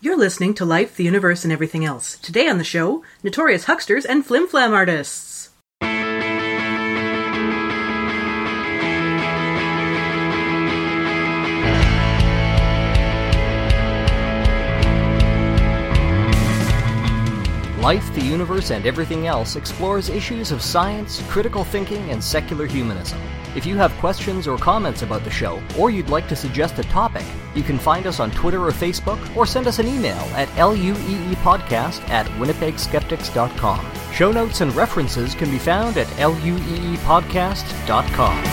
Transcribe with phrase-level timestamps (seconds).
[0.00, 2.16] You're listening to Life, the Universe, and Everything Else.
[2.18, 5.37] Today on the show, notorious hucksters and flim-flam artists.
[17.88, 23.18] Life, the Universe, and Everything Else explores issues of science, critical thinking, and secular humanism.
[23.56, 26.82] If you have questions or comments about the show, or you'd like to suggest a
[26.82, 27.24] topic,
[27.54, 32.06] you can find us on Twitter or Facebook, or send us an email at lueepodcast
[32.10, 33.86] at winnipegskeptics.com.
[34.12, 38.44] Show notes and references can be found at lueepodcast.com.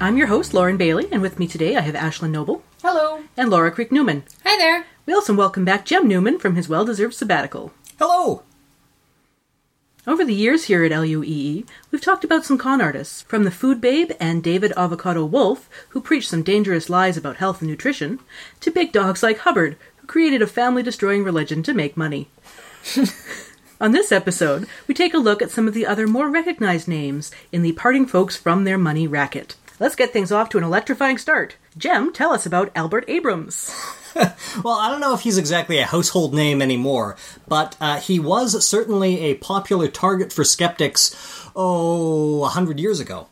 [0.00, 3.24] I'm your host, Lauren Bailey, and with me today I have Ashlyn Noble Hello.
[3.36, 4.24] and Laura Creek Newman.
[4.42, 4.86] Hi there.
[5.04, 7.74] We also welcome back Jem Newman from his well-deserved sabbatical.
[7.98, 8.42] Hello!
[10.06, 13.82] Over the years here at LUEE, we've talked about some con artists, from the Food
[13.82, 18.18] Babe and David Avocado Wolfe, who preached some dangerous lies about health and nutrition,
[18.60, 22.30] to big dogs like Hubbard, who created a family-destroying religion to make money.
[23.80, 27.30] On this episode, we take a look at some of the other more recognized names
[27.52, 29.56] in the parting folks from their money racket.
[29.78, 31.56] Let's get things off to an electrifying start.
[31.76, 33.74] Jem, tell us about Albert Abrams.
[34.64, 38.66] Well, I don't know if he's exactly a household name anymore, but uh, he was
[38.66, 41.14] certainly a popular target for skeptics,
[41.54, 43.28] oh, a hundred years ago.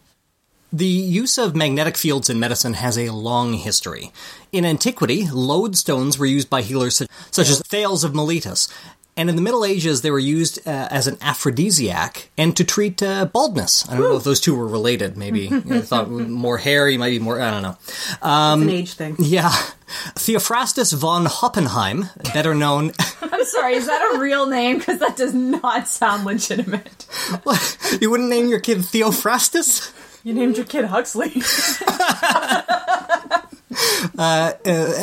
[0.72, 4.12] The use of magnetic fields in medicine has a long history.
[4.52, 8.68] In antiquity, lodestones were used by healers such as Thales of Miletus,
[9.18, 13.02] and in the Middle Ages, they were used uh, as an aphrodisiac and to treat
[13.02, 13.86] uh, baldness.
[13.88, 15.16] I don't know if those two were related.
[15.16, 17.40] Maybe you know, I thought more hair, you might be more.
[17.40, 17.76] I don't know.
[17.82, 19.16] it's an age thing.
[19.18, 19.50] Yeah.
[20.14, 22.92] Theophrastus von Hoppenheim, better known.
[23.22, 24.78] I'm sorry, is that a real name?
[24.78, 27.06] Because that does not sound legitimate.
[28.00, 29.92] you wouldn't name your kid Theophrastus?
[30.24, 31.32] You named your kid Huxley.
[34.18, 34.52] Uh,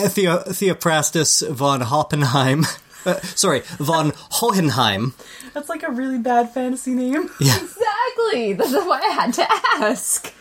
[0.09, 2.65] Theo- Theophrastus von Hoppenheim.
[3.05, 5.13] Uh, sorry, von Hohenheim.
[5.53, 7.29] That's like a really bad fantasy name.
[7.39, 7.57] Yeah.
[7.57, 8.53] Exactly.
[8.53, 9.45] This is why I had to
[9.83, 10.33] ask.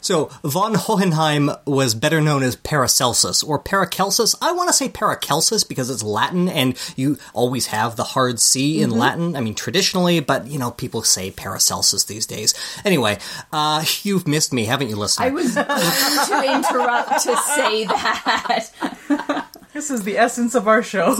[0.00, 4.36] So, von Hohenheim was better known as Paracelsus, or Paracelsus.
[4.40, 8.80] I want to say Paracelsus because it's Latin and you always have the hard C
[8.80, 9.34] in Latin.
[9.34, 12.54] I mean, traditionally, but, you know, people say Paracelsus these days.
[12.84, 13.18] Anyway,
[13.52, 15.26] uh, you've missed me, haven't you, listener?
[15.26, 19.44] I was going to interrupt to say that.
[19.78, 21.14] This is the essence of our show.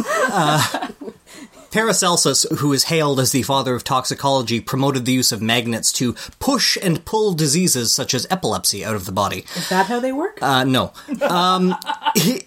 [1.70, 6.14] Paracelsus, who is hailed as the father of toxicology, promoted the use of magnets to
[6.40, 9.44] push and pull diseases such as epilepsy out of the body.
[9.54, 10.42] Is that how they work?
[10.42, 10.92] Uh, no.
[11.20, 11.76] Um,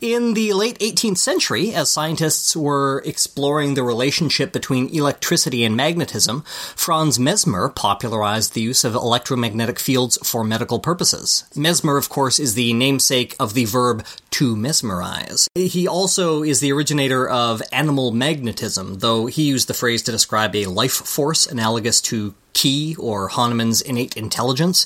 [0.01, 6.41] in the late 18th century, as scientists were exploring the relationship between electricity and magnetism,
[6.75, 11.45] Franz Mesmer popularized the use of electromagnetic fields for medical purposes.
[11.55, 15.47] Mesmer, of course, is the namesake of the verb to mesmerize.
[15.55, 20.55] He also is the originator of animal magnetism, though he used the phrase to describe
[20.55, 24.85] a life force analogous to Ki or Hahnemann's innate intelligence,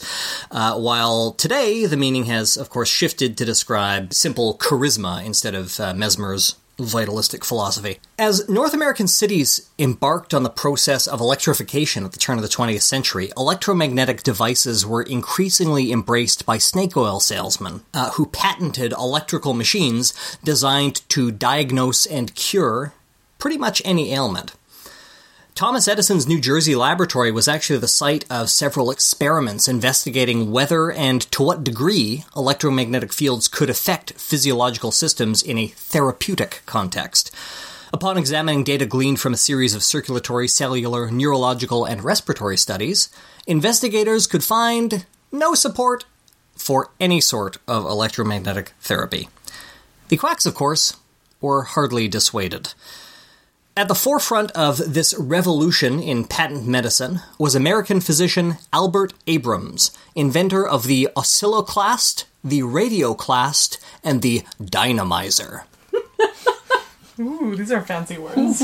[0.52, 5.80] uh, while today the meaning has, of course, shifted to describe simple charisma instead of
[5.80, 8.00] uh, Mesmer's vitalistic philosophy.
[8.18, 12.50] As North American cities embarked on the process of electrification at the turn of the
[12.50, 19.54] 20th century, electromagnetic devices were increasingly embraced by snake oil salesmen uh, who patented electrical
[19.54, 22.94] machines designed to diagnose and cure
[23.38, 24.54] pretty much any ailment.
[25.56, 31.22] Thomas Edison's New Jersey laboratory was actually the site of several experiments investigating whether and
[31.32, 37.34] to what degree electromagnetic fields could affect physiological systems in a therapeutic context.
[37.94, 43.10] Upon examining data gleaned from a series of circulatory, cellular, neurological, and respiratory studies,
[43.48, 46.04] investigators could find no support
[46.58, 49.30] for any sort of electromagnetic therapy.
[50.10, 50.98] The quacks, of course,
[51.40, 52.74] were hardly dissuaded.
[53.78, 60.66] At the forefront of this revolution in patent medicine was American physician Albert Abrams, inventor
[60.66, 65.66] of the oscilloclast, the radioclast, and the dynamizer.
[67.20, 68.64] Ooh, these are fancy words.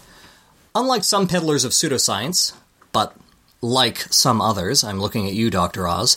[0.74, 2.54] Unlike some peddlers of pseudoscience,
[2.90, 3.14] but
[3.64, 5.88] like some others, I'm looking at you, Dr.
[5.88, 6.16] Oz,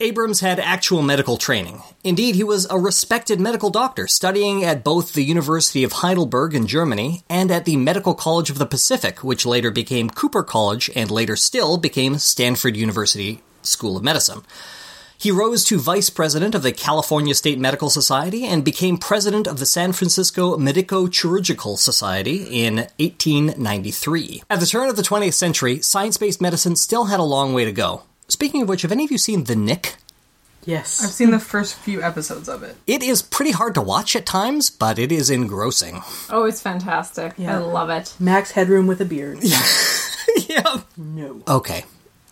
[0.00, 1.82] Abrams had actual medical training.
[2.02, 6.66] Indeed, he was a respected medical doctor, studying at both the University of Heidelberg in
[6.66, 11.10] Germany and at the Medical College of the Pacific, which later became Cooper College and
[11.10, 14.42] later still became Stanford University School of Medicine.
[15.18, 19.58] He rose to vice president of the California State Medical Society and became president of
[19.58, 24.42] the San Francisco Medico Chirurgical Society in 1893.
[24.50, 27.64] At the turn of the 20th century, science based medicine still had a long way
[27.64, 28.02] to go.
[28.28, 29.96] Speaking of which, have any of you seen The Knick?
[30.66, 31.02] Yes.
[31.02, 32.76] I've seen the first few episodes of it.
[32.88, 36.02] It is pretty hard to watch at times, but it is engrossing.
[36.28, 37.34] Oh, it's fantastic.
[37.38, 37.54] Yeah.
[37.54, 38.14] I love it.
[38.18, 39.38] Max Headroom with a beard.
[40.48, 40.82] yeah.
[40.96, 41.40] No.
[41.46, 41.84] Okay.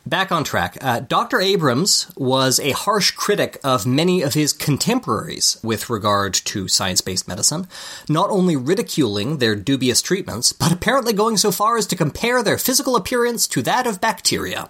[0.06, 0.76] Back on track.
[0.82, 1.40] Uh, Dr.
[1.40, 7.26] Abrams was a harsh critic of many of his contemporaries with regard to science based
[7.26, 7.66] medicine,
[8.06, 12.58] not only ridiculing their dubious treatments, but apparently going so far as to compare their
[12.58, 14.68] physical appearance to that of bacteria.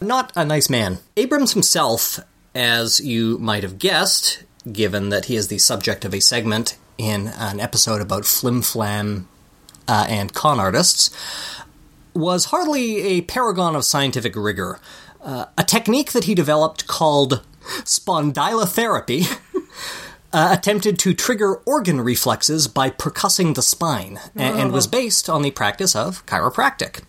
[0.00, 0.98] Not a nice man.
[1.18, 2.18] Abrams himself,
[2.54, 4.42] as you might have guessed,
[4.72, 9.28] given that he is the subject of a segment in an episode about flim flam
[9.86, 11.10] uh, and con artists,
[12.14, 14.78] was hardly a paragon of scientific rigor.
[15.20, 17.42] Uh, a technique that he developed called
[17.82, 19.38] spondylotherapy
[20.32, 25.50] uh, attempted to trigger organ reflexes by percussing the spine and, was based on the
[25.50, 27.02] practice of chiropractic.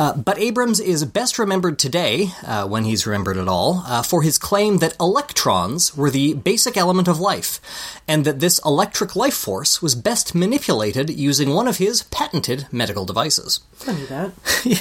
[0.00, 4.22] Uh, but Abrams is best remembered today, uh, when he's remembered at all, uh, for
[4.22, 7.60] his claim that electrons were the basic element of life,
[8.08, 13.04] and that this electric life force was best manipulated using one of his patented medical
[13.04, 13.60] devices.
[13.86, 14.32] I knew that.
[14.64, 14.78] yeah.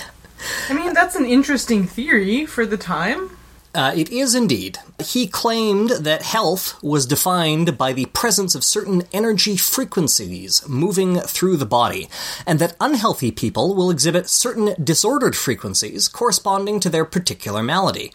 [0.70, 3.38] I mean, that's an interesting theory for the time.
[3.80, 4.78] Uh, it is indeed.
[5.02, 11.56] He claimed that health was defined by the presence of certain energy frequencies moving through
[11.56, 12.10] the body,
[12.46, 18.12] and that unhealthy people will exhibit certain disordered frequencies corresponding to their particular malady.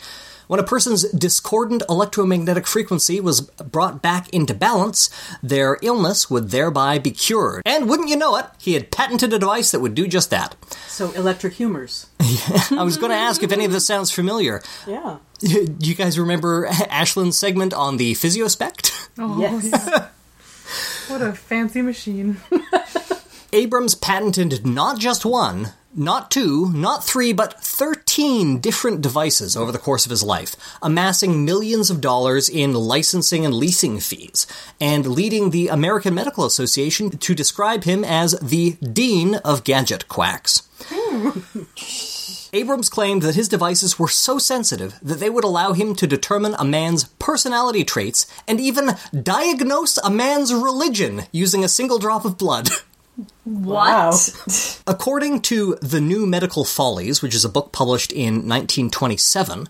[0.46, 5.08] When a person's discordant electromagnetic frequency was brought back into balance,
[5.43, 7.62] their illness would thereby be cured.
[7.64, 10.55] And wouldn't you know it, he had patented a device that would do just that.
[10.87, 12.06] So, electric humors.
[12.70, 14.62] I was going to ask if any of this sounds familiar.
[14.87, 15.17] Yeah.
[15.41, 19.08] Do you guys remember Ashlyn's segment on the physiospect?
[19.19, 19.64] Oh, Yes.
[19.73, 20.08] yeah.
[21.08, 22.38] What a fancy machine.
[23.52, 29.79] Abrams patented not just one, not two, not three, but 13 different devices over the
[29.79, 34.46] course of his life, amassing millions of dollars in licensing and leasing fees,
[34.81, 40.62] and leading the American Medical Association to describe him as the Dean of Gadget Quacks.
[42.55, 46.55] Abrams claimed that his devices were so sensitive that they would allow him to determine
[46.56, 52.38] a man's personality traits and even diagnose a man's religion using a single drop of
[52.38, 52.69] blood.
[53.44, 54.82] What?
[54.87, 59.69] According to The New Medical Follies, which is a book published in 1927,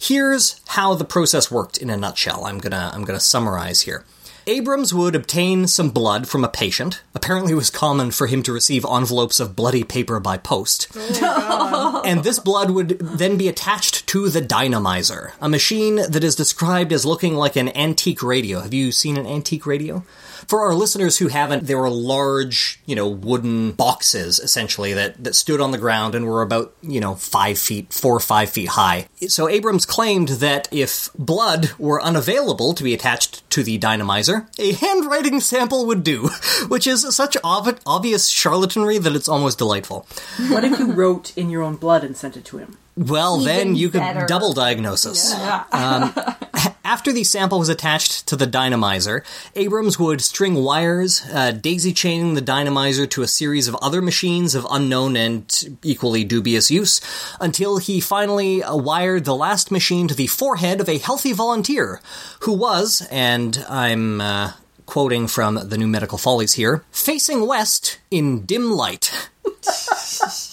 [0.00, 2.44] here's how the process worked in a nutshell.
[2.44, 4.04] I'm gonna I'm gonna summarize here.
[4.48, 7.02] Abrams would obtain some blood from a patient.
[7.16, 10.86] Apparently, it was common for him to receive envelopes of bloody paper by post.
[10.94, 16.36] Oh, and this blood would then be attached to the dynamizer, a machine that is
[16.36, 18.60] described as looking like an antique radio.
[18.60, 20.04] Have you seen an antique radio?
[20.46, 25.34] For our listeners who haven't, there were large, you know, wooden boxes essentially that, that
[25.34, 28.68] stood on the ground and were about, you know, five feet, four or five feet
[28.68, 29.08] high.
[29.28, 34.72] So Abrams claimed that if blood were unavailable to be attached to the dynamizer, a
[34.72, 36.28] handwriting sample would do,
[36.68, 40.06] which is such ob- obvious charlatanry that it's almost delightful.
[40.48, 42.78] What if you wrote in your own blood and sent it to him?
[42.96, 44.26] Well, then Even you could better.
[44.26, 45.34] double diagnosis.
[46.86, 49.22] After the sample was attached to the dynamizer,
[49.54, 54.54] Abrams would string wires, uh, daisy chaining the dynamizer to a series of other machines
[54.54, 57.00] of unknown and equally dubious use,
[57.40, 62.00] until he finally uh, wired the last machine to the forehead of a healthy volunteer,
[62.40, 64.52] who was, and I'm uh,
[64.86, 69.30] quoting from the New Medical Follies here, facing west in dim light.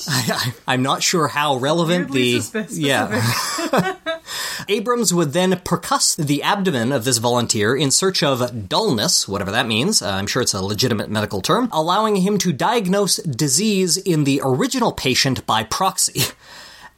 [0.08, 2.42] I, I, I'm not sure how relevant the
[2.72, 3.98] yeah.
[4.70, 9.68] Abrams would then percuss the abdomen of this volunteer in search of dullness, whatever that
[9.68, 10.02] means.
[10.02, 14.42] Uh, I'm sure it's a legitimate medical term, allowing him to diagnose disease in the
[14.44, 16.34] original patient by proxy.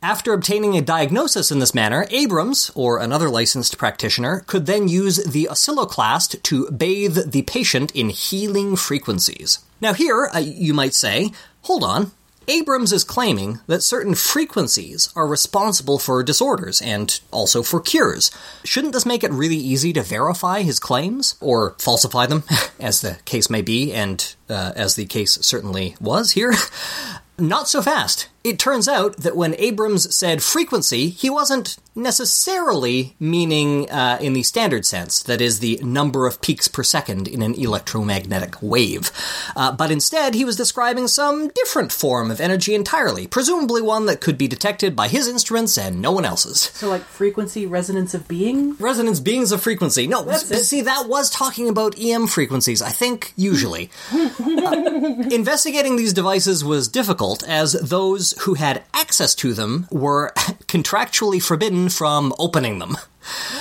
[0.06, 5.18] After obtaining a diagnosis in this manner, Abrams, or another licensed practitioner, could then use
[5.24, 9.60] the oscilloclast to bathe the patient in healing frequencies.
[9.82, 11.32] Now, here, uh, you might say,
[11.66, 12.12] hold on.
[12.48, 18.30] Abrams is claiming that certain frequencies are responsible for disorders and also for cures.
[18.64, 21.36] Shouldn't this make it really easy to verify his claims?
[21.42, 22.44] Or falsify them,
[22.80, 26.54] as the case may be, and uh, as the case certainly was here?
[27.40, 28.28] Not so fast.
[28.46, 34.44] It turns out that when Abrams said frequency, he wasn't necessarily meaning uh, in the
[34.44, 39.12] standard sense, that is, the number of peaks per second in an electromagnetic wave.
[39.56, 44.22] Uh, but instead, he was describing some different form of energy entirely, presumably one that
[44.22, 46.60] could be detected by his instruments and no one else's.
[46.74, 48.74] So, like frequency resonance of being?
[48.76, 50.06] Resonance beings of frequency.
[50.08, 50.64] No, That's s- it.
[50.66, 53.90] see, that was talking about EM frequencies, I think, usually.
[54.66, 60.32] Uh, investigating these devices was difficult, as those who had access to them were
[60.68, 62.98] contractually forbidden from opening them.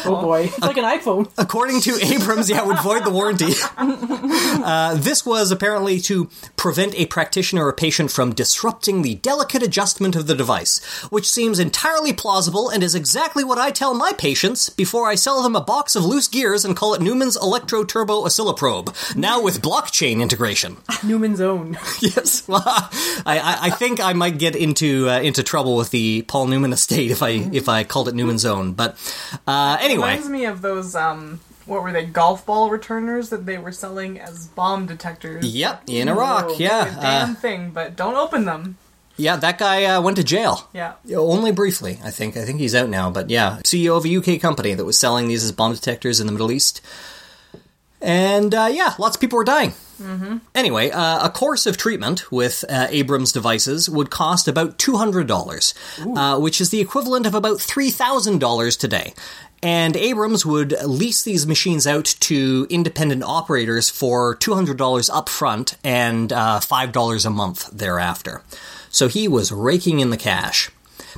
[0.04, 1.30] Oh boy, it's like an iPhone.
[1.38, 3.52] According to Abrams, yeah, would void the warranty.
[4.64, 10.16] Uh, this was apparently to prevent a practitioner or patient from disrupting the delicate adjustment
[10.16, 14.70] of the device, which seems entirely plausible and is exactly what I tell my patients
[14.70, 18.24] before I sell them a box of loose gears and call it Newman's Electro Turbo
[18.24, 20.76] Oscilloprobe, now with blockchain integration.
[21.04, 21.76] Newman's own.
[22.00, 22.90] yes, well, I,
[23.26, 27.10] I, I think I might get into uh, into trouble with the Paul Newman estate
[27.10, 28.72] if I if I called it Newman's own.
[28.72, 28.92] But
[29.46, 33.58] uh, anyway, Reminds me of those, um, what were they, golf ball returners that they
[33.58, 35.44] were selling as bomb detectors.
[35.46, 38.76] yep, in Iraq, yeah, a damn uh, thing, but don't open them.
[39.16, 40.68] yeah, that guy uh, went to jail.
[40.72, 40.94] Yeah.
[41.14, 42.36] Only briefly, I think.
[42.36, 45.28] I think he's out now, but yeah, CEO of a UK company that was selling
[45.28, 46.80] these as bomb detectors in the Middle East.
[48.00, 49.72] And uh, yeah, lots of people were dying.
[50.00, 50.38] Mm-hmm.
[50.54, 55.74] Anyway, uh, a course of treatment with uh, Abrams devices would cost about $200,
[56.16, 59.14] uh, which is the equivalent of about $3,000 today.
[59.62, 66.60] And Abrams would lease these machines out to independent operators for $200 upfront and uh,
[66.60, 68.42] $5 a month thereafter.
[68.90, 70.70] So he was raking in the cash.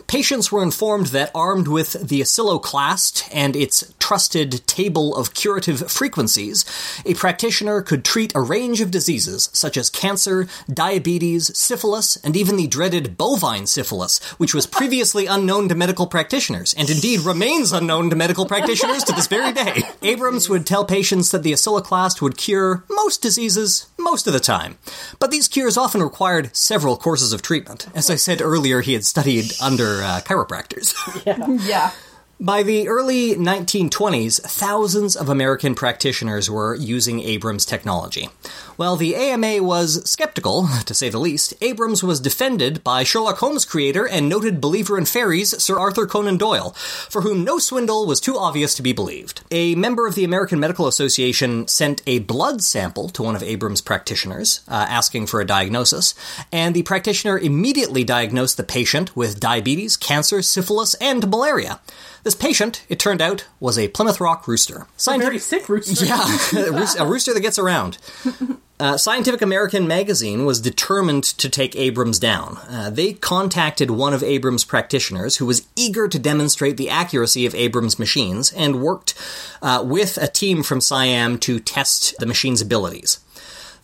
[0.06, 6.64] Patients were informed that armed with the oscilloclast and its trusted table of curative frequencies,
[7.04, 12.56] a practitioner could treat a range of diseases such as cancer, diabetes, syphilis, and even
[12.56, 18.10] the dreaded bovine syphilis, which was previously unknown to medical practitioners, and indeed remains unknown
[18.10, 19.82] to medical practitioners to this very day.
[20.02, 24.78] Abrams would tell patients that the oscilloclast would cure most diseases most of the time,
[25.18, 27.88] but these cures often required several courses of treatment.
[27.94, 30.94] As I said earlier, he had studied under uh, chiropractors.
[31.66, 31.90] Yeah.
[32.38, 38.28] By the early 1920s, thousands of American practitioners were using Abrams technology.
[38.76, 43.64] While the AMA was skeptical, to say the least, Abrams was defended by Sherlock Holmes
[43.64, 46.72] creator and noted believer in fairies Sir Arthur Conan Doyle,
[47.08, 49.40] for whom no swindle was too obvious to be believed.
[49.50, 53.80] A member of the American Medical Association sent a blood sample to one of Abrams'
[53.80, 56.14] practitioners, uh, asking for a diagnosis,
[56.52, 61.80] and the practitioner immediately diagnosed the patient with diabetes, cancer, syphilis, and malaria.
[62.26, 64.88] This patient, it turned out, was a Plymouth Rock rooster.
[64.96, 66.04] Scientific, Very sick rooster.
[66.52, 67.98] Yeah, a a rooster that gets around.
[68.78, 72.58] Uh, Scientific American magazine was determined to take Abrams down.
[72.68, 77.54] Uh, they contacted one of Abrams' practitioners who was eager to demonstrate the accuracy of
[77.54, 79.14] Abrams' machines and worked
[79.62, 83.18] uh, with a team from SciAm to test the machine's abilities.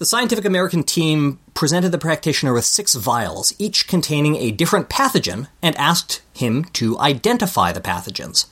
[0.02, 5.46] The Scientific American team presented the practitioner with six vials, each containing a different pathogen,
[5.62, 8.46] and asked him to identify the pathogens.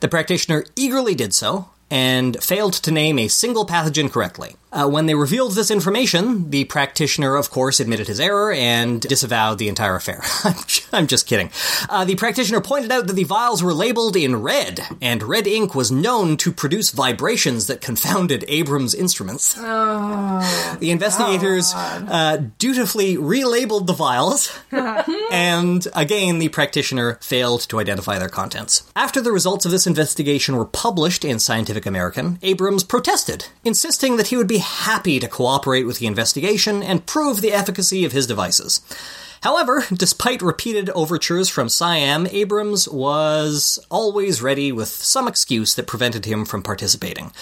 [0.00, 4.56] The practitioner eagerly did so and failed to name a single pathogen correctly.
[4.70, 9.58] Uh, when they revealed this information, the practitioner, of course, admitted his error and disavowed
[9.58, 10.22] the entire affair.
[10.92, 11.50] I'm just kidding.
[11.88, 15.74] Uh, the practitioner pointed out that the vials were labeled in red, and red ink
[15.74, 19.54] was known to produce vibrations that confounded Abrams' instruments.
[19.54, 24.54] The investigators uh, dutifully relabeled the vials,
[25.32, 28.90] and again, the practitioner failed to identify their contents.
[28.94, 34.28] After the results of this investigation were published in Scientific American, Abrams protested, insisting that
[34.28, 38.26] he would be happy to cooperate with the investigation and prove the efficacy of his
[38.26, 38.80] devices.
[39.42, 46.24] However, despite repeated overtures from SciAm, Abrams was always ready with some excuse that prevented
[46.24, 47.32] him from participating,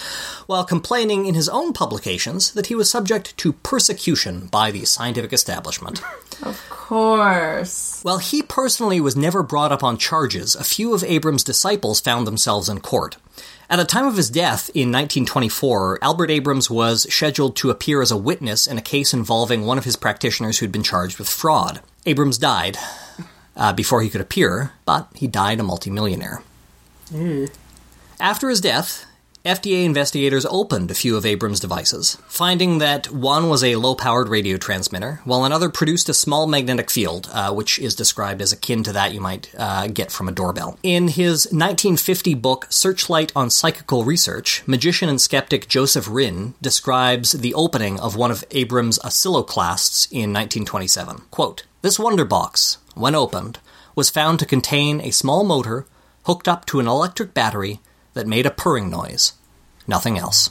[0.45, 5.33] while complaining in his own publications that he was subject to persecution by the scientific
[5.33, 6.01] establishment.
[6.43, 8.01] Of course.
[8.03, 12.27] While he personally was never brought up on charges, a few of Abrams' disciples found
[12.27, 13.17] themselves in court.
[13.69, 18.11] At the time of his death in 1924, Albert Abrams was scheduled to appear as
[18.11, 21.81] a witness in a case involving one of his practitioners who'd been charged with fraud.
[22.05, 22.77] Abrams died
[23.57, 26.41] uh, before he could appear, but he died a multimillionaire.
[28.21, 29.05] After his death,
[29.47, 34.27] FDA investigators opened a few of Abrams' devices, finding that one was a low powered
[34.27, 38.83] radio transmitter, while another produced a small magnetic field, uh, which is described as akin
[38.83, 40.77] to that you might uh, get from a doorbell.
[40.83, 47.53] In his 1950 book, Searchlight on Psychical Research, magician and skeptic Joseph Rinn describes the
[47.53, 51.21] opening of one of Abrams' oscilloclasts in 1927.
[51.31, 53.59] Quote, This wonder box, when opened,
[53.95, 55.85] was found to contain a small motor
[56.25, 57.79] hooked up to an electric battery
[58.17, 59.33] that made a purring noise.
[59.87, 60.49] Nothing else.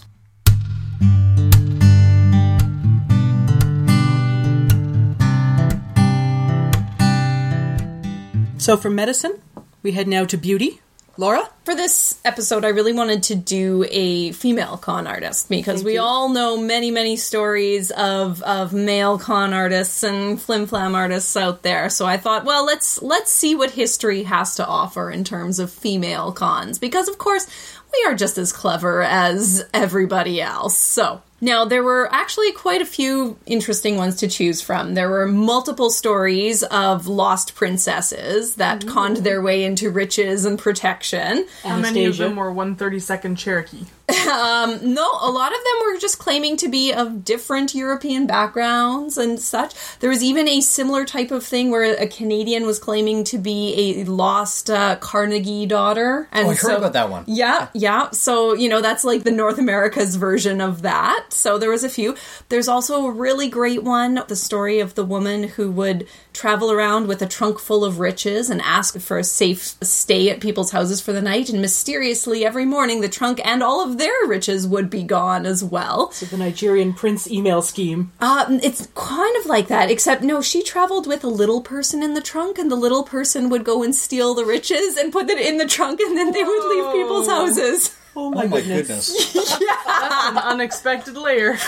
[8.59, 9.41] So from medicine,
[9.83, 10.81] we head now to beauty.
[11.19, 11.49] Laura?
[11.65, 16.01] For this episode, I really wanted to do a female con artist because we you.
[16.01, 21.63] all know many, many stories of of male con artists and flim flam artists out
[21.63, 21.89] there.
[21.89, 25.73] So I thought, well, let's let's see what history has to offer in terms of
[25.73, 27.47] female cons because, of course,
[27.93, 30.77] we are just as clever as everybody else.
[30.77, 31.23] So.
[31.41, 34.95] Now, there were actually quite a few interesting ones to choose from.
[34.95, 41.47] There were multiple stories of lost princesses that conned their way into riches and protection.
[41.63, 43.85] How many of them were 132nd Cherokee?
[44.09, 49.41] No, a lot of them were just claiming to be of different European backgrounds and
[49.41, 49.75] such.
[50.01, 53.75] There was even a similar type of thing where a Canadian was claiming to be
[54.01, 56.29] a lost uh, Carnegie daughter.
[56.33, 57.25] And Oh, I heard so- about that one.
[57.27, 58.11] Yeah, yeah.
[58.11, 61.27] So, you know, that's like the North America's version of that.
[61.31, 62.17] So there was a few.
[62.49, 67.09] There's also a really great one the story of the woman who would travel around
[67.09, 71.01] with a trunk full of riches and ask for a safe stay at people's houses
[71.01, 71.49] for the night.
[71.49, 75.65] And mysteriously, every morning, the trunk and all of their riches would be gone as
[75.65, 76.13] well.
[76.13, 78.13] So the Nigerian prince email scheme.
[78.21, 82.15] Um, it's kind of like that, except no, she traveled with a little person in
[82.15, 85.39] the trunk, and the little person would go and steal the riches and put it
[85.39, 87.96] in the trunk, and then they would leave people's houses.
[88.19, 89.33] Oh, oh my, Oh my goodness.
[89.33, 89.61] goodness.
[89.89, 91.57] An unexpected layer.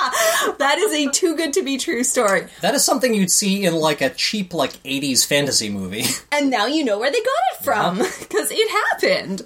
[0.00, 0.52] Yeah.
[0.58, 2.46] That is a too good to be true story.
[2.62, 6.04] That is something you'd see in like a cheap like 80s fantasy movie.
[6.32, 7.28] And now you know where they got
[7.60, 9.42] it from because it happened.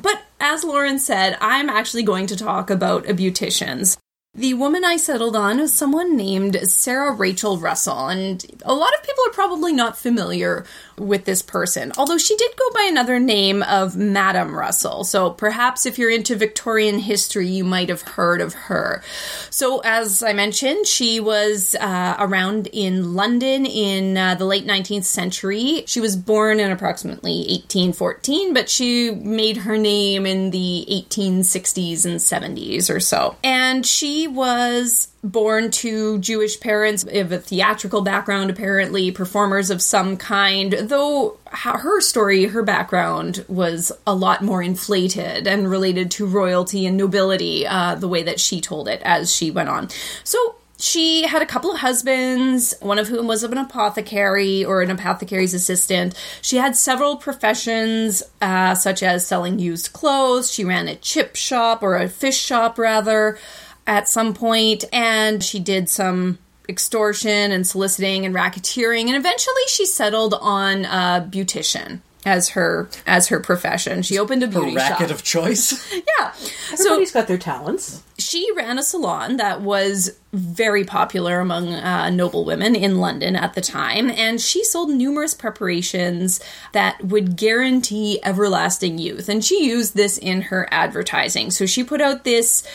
[0.00, 3.96] But as Lauren said, I'm actually going to talk about a beauticians.
[4.36, 9.02] The woman I settled on was someone named Sarah Rachel Russell, and a lot of
[9.02, 10.66] people are probably not familiar
[10.98, 15.04] with this person, although she did go by another name of Madame Russell.
[15.04, 19.02] So perhaps if you're into Victorian history, you might have heard of her.
[19.48, 25.04] So, as I mentioned, she was uh, around in London in uh, the late 19th
[25.04, 25.84] century.
[25.86, 32.20] She was born in approximately 1814, but she made her name in the 1860s and
[32.20, 33.36] 70s or so.
[33.42, 40.16] And she was born to Jewish parents of a theatrical background, apparently, performers of some
[40.16, 46.86] kind, though her story, her background was a lot more inflated and related to royalty
[46.86, 49.88] and nobility, uh, the way that she told it as she went on.
[50.24, 54.90] So, she had a couple of husbands, one of whom was an apothecary or an
[54.90, 56.14] apothecary's assistant.
[56.42, 60.52] She had several professions, uh, such as selling used clothes.
[60.52, 63.38] She ran a chip shop or a fish shop, rather,
[63.86, 69.06] at some point, and she did some extortion and soliciting and racketeering.
[69.06, 74.02] And eventually, she settled on a beautician as her as her profession.
[74.02, 75.16] She opened a Her beauty racket shop.
[75.16, 75.92] of choice.
[76.18, 78.02] yeah, so Everybody's got their talents.
[78.18, 83.54] she ran a salon that was very popular among uh, noble women in London at
[83.54, 86.40] the time, and she sold numerous preparations
[86.72, 89.28] that would guarantee everlasting youth.
[89.28, 91.52] And she used this in her advertising.
[91.52, 92.66] So she put out this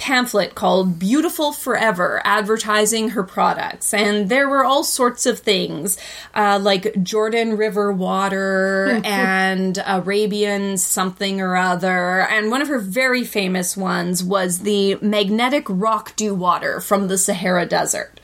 [0.00, 3.92] pamphlet called Beautiful Forever, advertising her products.
[3.92, 5.98] And there were all sorts of things,
[6.34, 12.22] uh, like Jordan River water and Arabian something or other.
[12.22, 17.18] And one of her very famous ones was the magnetic rock dew water from the
[17.18, 18.20] Sahara Desert.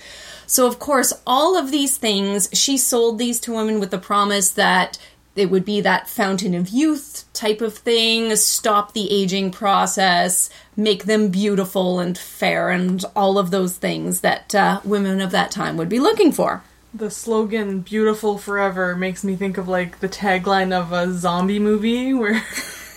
[0.47, 4.51] So, of course, all of these things, she sold these to women with the promise
[4.53, 4.97] that
[5.37, 11.05] it would be that fountain of youth type of thing, stop the aging process, make
[11.05, 15.77] them beautiful and fair, and all of those things that uh, women of that time
[15.77, 16.63] would be looking for.
[16.95, 22.15] The slogan "Beautiful Forever" makes me think of like the tagline of a zombie movie
[22.15, 22.43] where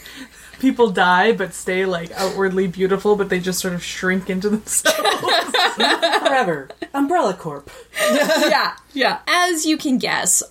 [0.59, 4.97] people die but stay like outwardly beautiful, but they just sort of shrink into themselves.
[5.75, 6.69] Forever.
[6.93, 7.69] Umbrella Corp.
[8.11, 9.19] yeah, yeah.
[9.27, 10.43] As you can guess,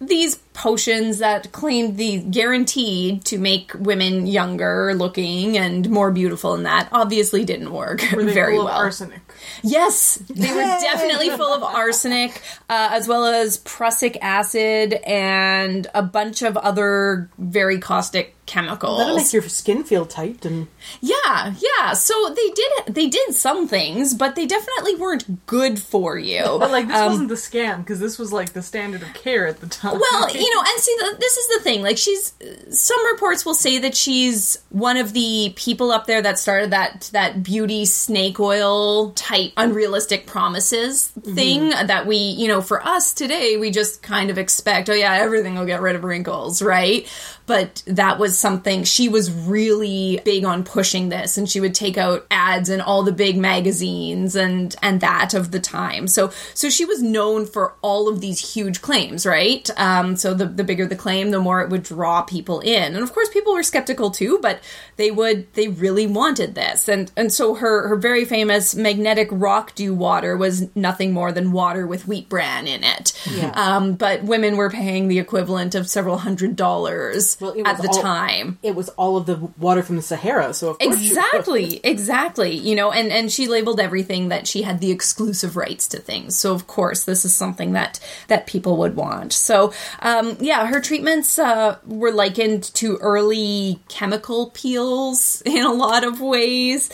[0.00, 6.64] these potions that claimed the guaranteed to make women younger looking and more beautiful and
[6.66, 8.74] that obviously didn't work Were they very full well.
[8.74, 9.20] of arsenic?
[9.62, 12.40] Yes, they were definitely full of arsenic,
[12.70, 18.98] uh, as well as prussic acid and a bunch of other very caustic chemicals.
[18.98, 20.68] That'll make your skin feel tight and
[21.00, 21.92] yeah, yeah.
[21.94, 26.42] So they did they did some things, but they definitely weren't good for you.
[26.44, 29.46] But like this Um, wasn't the scam because this was like the standard of care
[29.46, 29.98] at the time.
[30.00, 31.82] Well, you know, and see, this is the thing.
[31.82, 32.32] Like, she's
[32.70, 37.10] some reports will say that she's one of the people up there that started that
[37.12, 41.34] that beauty snake oil type unrealistic promises mm-hmm.
[41.34, 44.88] thing that we, you know, for us today, we just kind of expect.
[44.88, 47.08] Oh yeah, everything will get rid of wrinkles, right?
[47.46, 51.96] But that was something she was really big on pushing this and she would take
[51.96, 56.08] out ads in all the big magazines and and that of the time.
[56.08, 59.68] So so she was known for all of these huge claims, right?
[59.76, 62.94] Um, so the the bigger the claim, the more it would draw people in.
[62.94, 64.60] And of course people were skeptical too, but
[64.96, 66.88] they would they really wanted this.
[66.88, 71.52] And and so her her very famous magnetic rock dew water was nothing more than
[71.52, 73.12] water with wheat bran in it.
[73.30, 73.52] Yeah.
[73.54, 77.88] Um, but women were paying the equivalent of several hundred dollars Well, it at the
[77.88, 78.58] all- time.
[78.62, 82.52] It was all of the water from the Sahara, so of course she- Exactly, exactly.
[82.56, 86.36] You know, and and she labeled everything that she had the exclusive rights to things.
[86.36, 89.32] So of course, this is something that that people would want.
[89.32, 96.04] So um, yeah, her treatments uh, were likened to early chemical peels in a lot
[96.04, 96.90] of ways.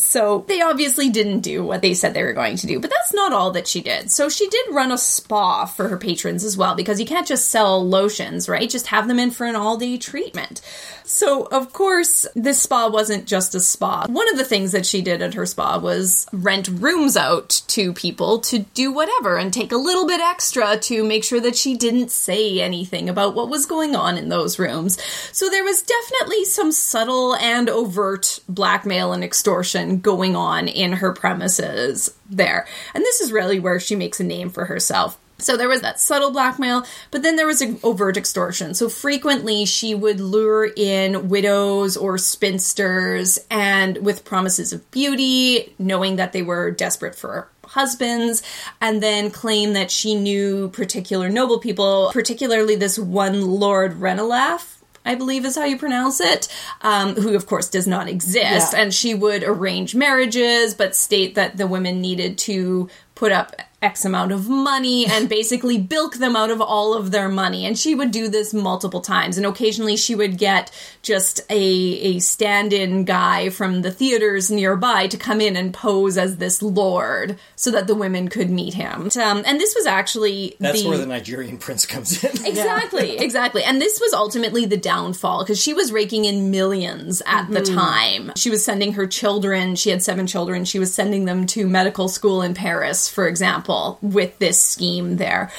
[0.00, 3.12] So they obviously didn't do what they said they were going to do, but that's
[3.12, 4.10] not all that she did.
[4.10, 7.50] So she did run a spa for her patrons as well, because you can't just
[7.50, 8.68] sell lotions, right?
[8.68, 10.62] Just have them in for an all day treatment.
[11.12, 14.06] So, of course, this spa wasn't just a spa.
[14.06, 17.92] One of the things that she did at her spa was rent rooms out to
[17.92, 21.76] people to do whatever and take a little bit extra to make sure that she
[21.76, 25.02] didn't say anything about what was going on in those rooms.
[25.32, 31.12] So there was definitely some subtle and overt blackmail and extortion going on in her
[31.12, 32.68] premises there.
[32.94, 35.18] And this is really where she makes a name for herself.
[35.40, 38.74] So there was that subtle blackmail, but then there was an overt extortion.
[38.74, 46.16] So frequently she would lure in widows or spinsters and with promises of beauty, knowing
[46.16, 48.42] that they were desperate for husbands,
[48.80, 54.76] and then claim that she knew particular noble people, particularly this one Lord Renelaf.
[55.02, 56.48] I believe is how you pronounce it,
[56.82, 58.74] um, who of course does not exist.
[58.74, 58.80] Yeah.
[58.80, 64.04] And she would arrange marriages, but state that the women needed to put up X
[64.04, 67.64] amount of money and basically bilk them out of all of their money.
[67.66, 69.36] And she would do this multiple times.
[69.36, 70.70] And occasionally she would get
[71.02, 76.18] just a, a stand in guy from the theaters nearby to come in and pose
[76.18, 79.10] as this lord so that the women could meet him.
[79.20, 82.30] Um, and this was actually That's the, where the Nigerian prince comes in.
[82.50, 83.62] Exactly, exactly.
[83.62, 88.32] And this was ultimately the downfall because she was raking in millions at the time.
[88.34, 92.08] She was sending her children, she had seven children, she was sending them to medical
[92.08, 95.50] school in Paris, for example, with this scheme there.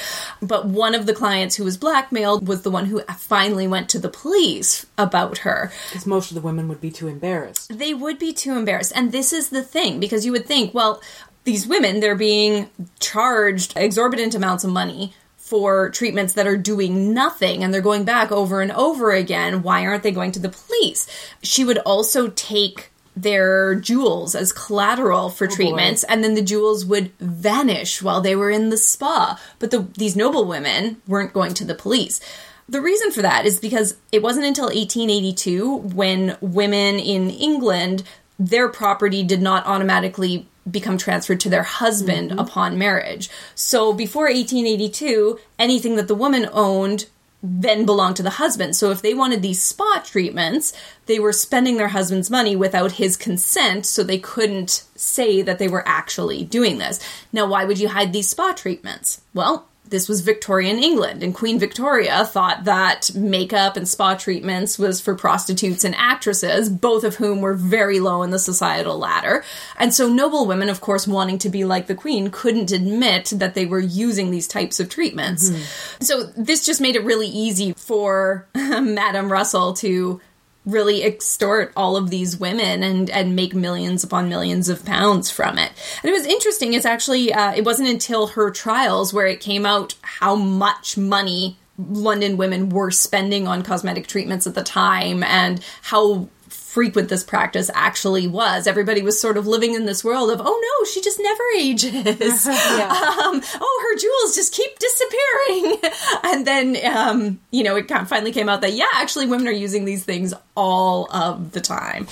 [0.42, 4.00] But one of the clients who was blackmailed was the one who finally went to
[4.00, 7.78] the police about her because most of the women would be too embarrassed.
[7.78, 8.94] they would be too embarrassed.
[8.96, 11.02] And this is the thing, because you would think, well,
[11.44, 17.64] these women, they're being charged exorbitant amounts of money for treatments that are doing nothing
[17.64, 19.64] and they're going back over and over again.
[19.64, 21.08] Why aren't they going to the police?
[21.42, 26.86] She would also take their jewels as collateral for oh, treatments and then the jewels
[26.86, 29.40] would vanish while they were in the spa.
[29.60, 32.22] But the, these noble women weren't going to the police.
[32.70, 38.04] The reason for that is because it wasn't until 1882 when women in England,
[38.40, 42.40] their property did not automatically become transferred to their husband mm-hmm.
[42.40, 43.30] upon marriage.
[43.56, 47.08] So before 1882, anything that the woman owned
[47.44, 48.76] then belonged to the husband.
[48.76, 50.74] So if they wanted these spa treatments,
[51.08, 55.68] they were spending their husband's money without his consent, so they couldn't say that they
[55.68, 57.00] were actually doing this.
[57.34, 59.22] Now, why would you hide these spa treatments?
[59.34, 65.02] Well, this was Victorian England, and Queen Victoria thought that makeup and spa treatments was
[65.02, 69.44] for prostitutes and actresses, both of whom were very low in the societal ladder.
[69.78, 73.54] And so, noble women, of course, wanting to be like the Queen, couldn't admit that
[73.54, 75.50] they were using these types of treatments.
[75.50, 76.04] Mm-hmm.
[76.04, 80.22] So, this just made it really easy for Madame Russell to
[80.66, 85.58] really extort all of these women and and make millions upon millions of pounds from
[85.58, 85.72] it.
[86.04, 86.74] And it was interesting.
[86.74, 91.58] It's actually uh, it wasn't until her trials where it came out how much money
[91.78, 96.30] London women were spending on cosmetic treatments at the time and how
[96.72, 98.66] frequent this practice actually was.
[98.66, 102.48] Everybody was sort of living in this world of, oh no, she just never ages.
[102.48, 105.92] um, oh, her jewels just keep disappearing.
[106.24, 109.84] and then, um, you know, it finally came out that, yeah, actually women are using
[109.84, 112.08] these things all of the time.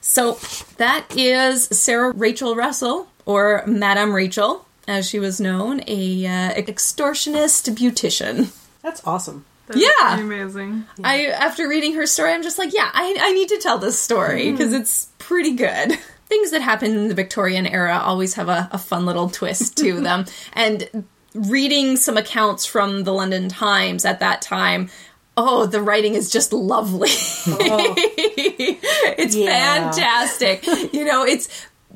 [0.00, 0.40] So
[0.78, 7.72] that is Sarah Rachel Russell, or Madame Rachel, as she was known, a uh, extortionist
[7.76, 8.52] beautician.
[8.82, 9.44] That's awesome.
[9.78, 10.18] Yeah.
[10.20, 10.84] amazing.
[11.04, 13.98] I after reading her story, I'm just like, yeah, I, I need to tell this
[14.00, 14.56] story mm-hmm.
[14.56, 15.98] because it's pretty good.
[16.26, 20.00] Things that happen in the Victorian era always have a, a fun little twist to
[20.02, 21.04] them, and
[21.34, 24.90] reading some accounts from the London Times at that time.
[25.36, 27.08] Oh, the writing is just lovely.
[27.46, 27.94] Oh.
[27.96, 29.90] it's Yeah.
[29.90, 30.66] fantastic.
[30.92, 31.48] You know, it's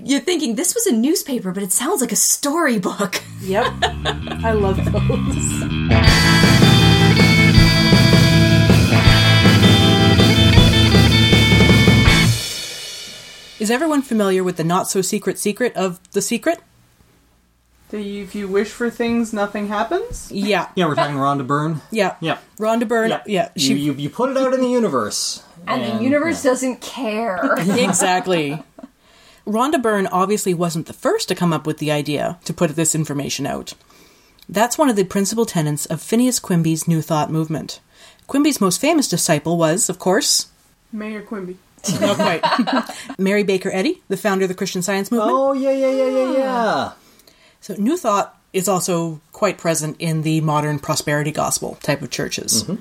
[0.03, 3.23] you're thinking this was a newspaper, but it sounds like a storybook.
[3.43, 3.73] Yep.
[4.45, 6.24] I love those.
[13.61, 16.61] Is everyone familiar with the not so secret secret of the secret?
[17.91, 20.31] That if you wish for things, nothing happens.
[20.33, 20.69] Yeah.
[20.75, 21.81] Yeah, we're talking Rhonda Byrne.
[21.91, 22.17] Yeah.
[22.21, 22.39] Yeah.
[22.59, 23.11] Rhonda Byrne.
[23.11, 23.49] Yeah, Yeah.
[23.55, 27.55] you, She you you put it out in the universe, And the universe doesn't care.
[27.59, 28.63] exactly.
[29.47, 32.95] Rhonda Byrne obviously wasn't the first to come up with the idea to put this
[32.95, 33.75] information out.
[34.49, 37.81] That's one of the principal tenets of Phineas Quimby's New Thought movement.
[38.27, 40.49] Quimby's most famous disciple was, of course,
[40.93, 41.57] Mayor Quimby.
[42.01, 42.43] Not quite,
[43.19, 45.33] Mary Baker Eddy, the founder of the Christian Science movement.
[45.33, 46.93] Oh yeah, yeah, yeah, yeah, yeah.
[47.61, 52.63] So, New Thought is also quite present in the modern prosperity gospel type of churches.
[52.63, 52.77] Mm-hmm.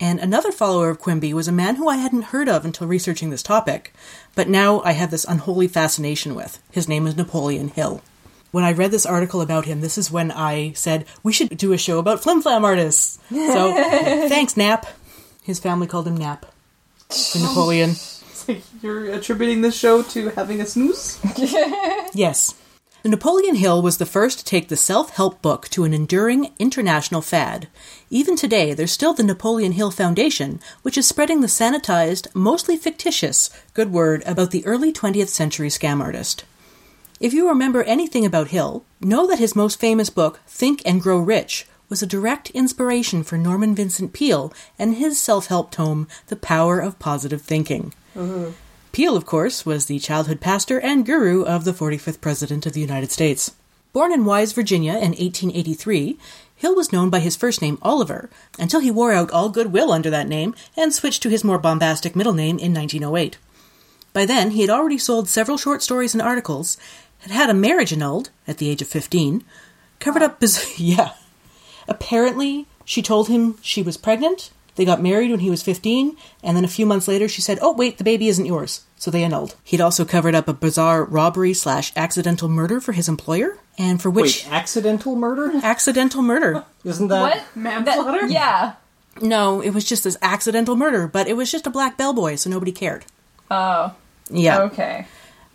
[0.00, 3.30] And another follower of Quimby was a man who I hadn't heard of until researching
[3.30, 3.94] this topic,
[4.34, 6.60] but now I have this unholy fascination with.
[6.72, 8.02] His name is Napoleon Hill.
[8.50, 11.72] When I read this article about him, this is when I said, we should do
[11.72, 13.20] a show about flim flam artists.
[13.30, 13.72] So,
[14.28, 14.86] thanks, Nap.
[15.42, 16.46] His family called him Nap.
[17.08, 17.46] For oh.
[17.46, 17.94] Napoleon.
[18.52, 21.20] It's like you're attributing this show to having a snooze.
[22.14, 22.54] Yes.
[23.04, 27.20] Napoleon Hill was the first to take the self help book to an enduring international
[27.20, 27.68] fad.
[28.10, 33.50] Even today, there's still the Napoleon Hill Foundation, which is spreading the sanitized, mostly fictitious,
[33.74, 36.44] good word about the early 20th century scam artist.
[37.18, 41.18] If you remember anything about Hill, know that his most famous book, Think and Grow
[41.18, 46.36] Rich, was a direct inspiration for Norman Vincent Peale and his self help tome, The
[46.36, 47.92] Power of Positive Thinking.
[48.14, 48.52] Mm-hmm.
[48.92, 52.80] Peale, of course, was the childhood pastor and guru of the 45th President of the
[52.80, 53.52] United States.
[53.92, 56.18] Born in Wise, Virginia in 1883,
[56.56, 60.10] Hill was known by his first name, Oliver, until he wore out all goodwill under
[60.10, 63.36] that name and switched to his more bombastic middle name in 1908.
[64.12, 66.76] By then, he had already sold several short stories and articles,
[67.20, 69.42] had had a marriage annulled at the age of 15,
[69.98, 71.14] covered up biz- yeah.
[71.88, 74.50] Apparently, she told him she was pregnant.
[74.76, 77.58] They got married when he was 15, and then a few months later she said,
[77.60, 78.84] Oh, wait, the baby isn't yours.
[78.96, 79.56] So they annulled.
[79.64, 84.10] He'd also covered up a bizarre robbery slash accidental murder for his employer, and for
[84.10, 84.44] which.
[84.44, 85.52] Wait, accidental murder?
[85.62, 86.64] accidental murder.
[86.84, 87.44] Isn't that what?
[87.56, 88.22] Manslaughter?
[88.22, 88.74] That- yeah.
[89.20, 92.48] No, it was just this accidental murder, but it was just a black bellboy, so
[92.48, 93.04] nobody cared.
[93.50, 93.94] Oh.
[94.30, 94.62] Yeah.
[94.62, 95.06] Okay.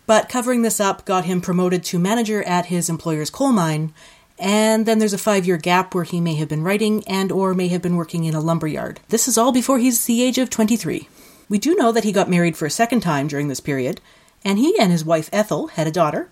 [0.06, 3.92] But covering this up got him promoted to manager at his employer's coal mine,
[4.38, 7.68] and then there's a five-year gap where he may have been writing and or may
[7.68, 9.00] have been working in a lumber yard.
[9.08, 11.08] This is all before he's the age of 23.
[11.48, 14.00] We do know that he got married for a second time during this period,
[14.44, 16.28] and he and his wife Ethel had a daughter.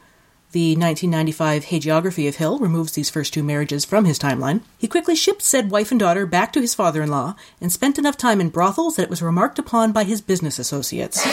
[0.52, 4.62] The 1995 Hagiography of Hill removes these first two marriages from his timeline.
[4.78, 7.98] He quickly shipped said wife and daughter back to his father in law and spent
[7.98, 11.26] enough time in brothels that it was remarked upon by his business associates.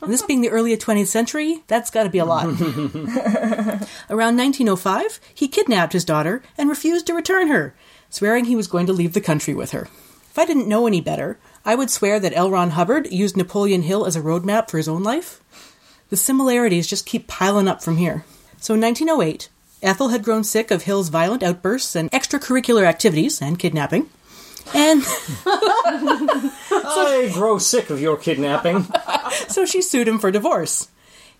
[0.00, 2.44] And this being the early 20th century, that's got to be a lot.
[4.08, 7.74] Around 1905, he kidnapped his daughter and refused to return her,
[8.10, 9.88] swearing he was going to leave the country with her.
[10.30, 12.50] If I didn't know any better, I would swear that L.
[12.50, 15.42] Ron Hubbard used Napoleon Hill as a roadmap for his own life.
[16.10, 18.24] The similarities just keep piling up from here.
[18.62, 19.48] So in 1908,
[19.82, 24.08] Ethel had grown sick of Hill's violent outbursts and extracurricular activities and kidnapping.
[24.72, 25.02] And
[25.44, 28.86] I grow sick of your kidnapping.
[29.48, 30.86] so she sued him for divorce.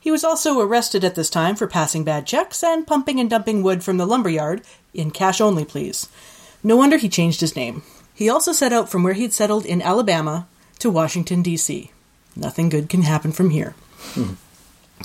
[0.01, 3.63] He was also arrested at this time for passing bad checks and pumping and dumping
[3.63, 6.09] wood from the lumberyard in cash only, please.
[6.65, 7.85] No wonder he changed his name.
[8.13, 10.49] He also set out from where he'd settled in Alabama
[10.81, 11.93] to Washington, D.C.
[12.35, 13.77] Nothing good can happen from here.
[14.15, 14.33] Hmm.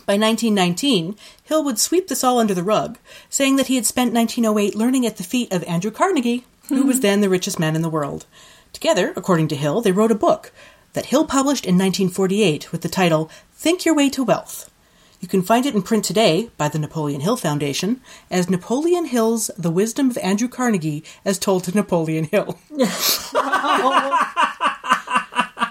[0.06, 2.98] By 1919, Hill would sweep this all under the rug,
[3.30, 7.00] saying that he had spent 1908 learning at the feet of Andrew Carnegie, who was
[7.00, 8.26] then the richest man in the world.
[8.74, 10.52] Together, according to Hill, they wrote a book
[10.94, 14.70] that Hill published in 1948 with the title Think Your Way to Wealth.
[15.20, 19.50] You can find it in print today by the Napoleon Hill Foundation as Napoleon Hill's
[19.58, 22.60] The Wisdom of Andrew Carnegie as told to Napoleon Hill.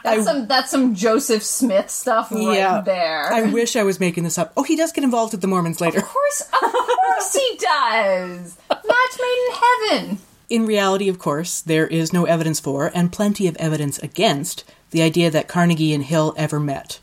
[0.07, 2.81] That's some that's some Joseph Smith stuff right Yeah.
[2.81, 3.33] there.
[3.33, 4.53] I wish I was making this up.
[4.57, 5.99] Oh, he does get involved with the Mormons later.
[5.99, 8.57] of course, of course he does.
[8.71, 9.55] Match made in
[10.01, 10.19] heaven.
[10.49, 15.03] In reality, of course, there is no evidence for, and plenty of evidence against, the
[15.03, 17.01] idea that Carnegie and Hill ever met.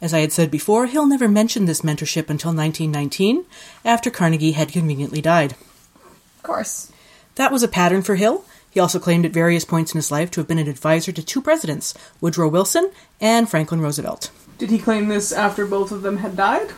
[0.00, 3.44] As I had said before, Hill never mentioned this mentorship until 1919,
[3.84, 5.52] after Carnegie had conveniently died.
[5.96, 6.90] Of course.
[7.34, 8.44] That was a pattern for Hill.
[8.76, 11.22] He also claimed at various points in his life to have been an advisor to
[11.22, 12.90] two presidents, Woodrow Wilson
[13.22, 14.30] and Franklin Roosevelt.
[14.58, 16.72] Did he claim this after both of them had died?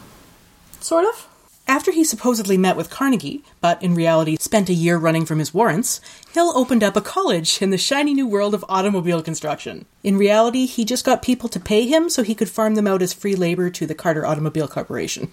[0.79, 1.27] Sort of.
[1.67, 5.53] After he supposedly met with Carnegie, but in reality spent a year running from his
[5.53, 9.85] warrants, Hill opened up a college in the shiny new world of automobile construction.
[10.05, 13.03] In reality, he just got people to pay him so he could farm them out
[13.03, 15.33] as free labor to the Carter Automobile Corporation.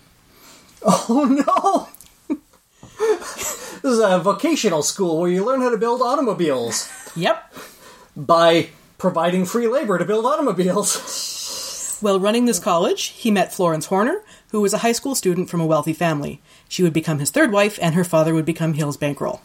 [0.81, 1.89] Oh no!
[3.85, 7.53] This is a vocational school where you learn how to build automobiles Yep.
[8.17, 11.97] by providing free labor to build automobiles.
[12.01, 15.61] While running this college, he met Florence Horner, who was a high school student from
[15.61, 16.41] a wealthy family.
[16.67, 19.41] She would become his third wife, and her father would become Hill's bankroll.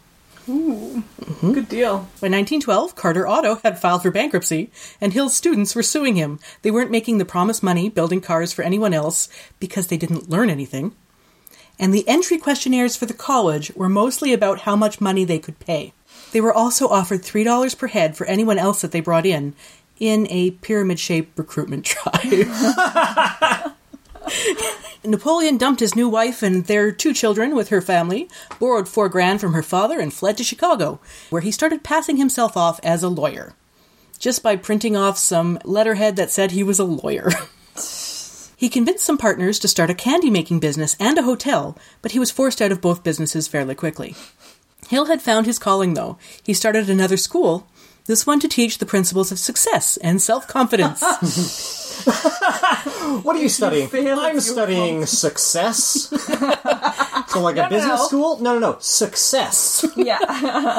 [0.48, 1.04] Ooh.
[1.42, 1.98] Good deal.
[2.20, 4.70] By 1912, Carter Auto had filed for bankruptcy,
[5.02, 6.40] and Hill's students were suing him.
[6.62, 9.28] They weren't making the promised money building cars for anyone else
[9.60, 10.92] because they didn't learn anything.
[11.80, 15.58] And the entry questionnaires for the college were mostly about how much money they could
[15.58, 15.94] pay.
[16.30, 19.54] They were also offered $3 per head for anyone else that they brought in
[19.98, 23.74] in a pyramid shaped recruitment drive.
[25.02, 29.40] Napoleon dumped his new wife and their two children with her family, borrowed four grand
[29.40, 33.08] from her father, and fled to Chicago, where he started passing himself off as a
[33.08, 33.54] lawyer.
[34.18, 37.30] Just by printing off some letterhead that said he was a lawyer.
[38.60, 42.18] he convinced some partners to start a candy making business and a hotel, but he
[42.18, 44.14] was forced out of both businesses fairly quickly.
[44.90, 46.18] Hill had found his calling, though.
[46.42, 47.66] He started another school,
[48.04, 51.00] this one to teach the principles of success and self confidence.
[53.22, 53.88] What are you studying?
[53.88, 56.08] fail, I'm it's your studying success.
[57.28, 58.06] so, like a business no.
[58.06, 58.38] school?
[58.38, 58.78] No, no, no.
[58.80, 59.84] Success.
[59.96, 60.18] Yeah,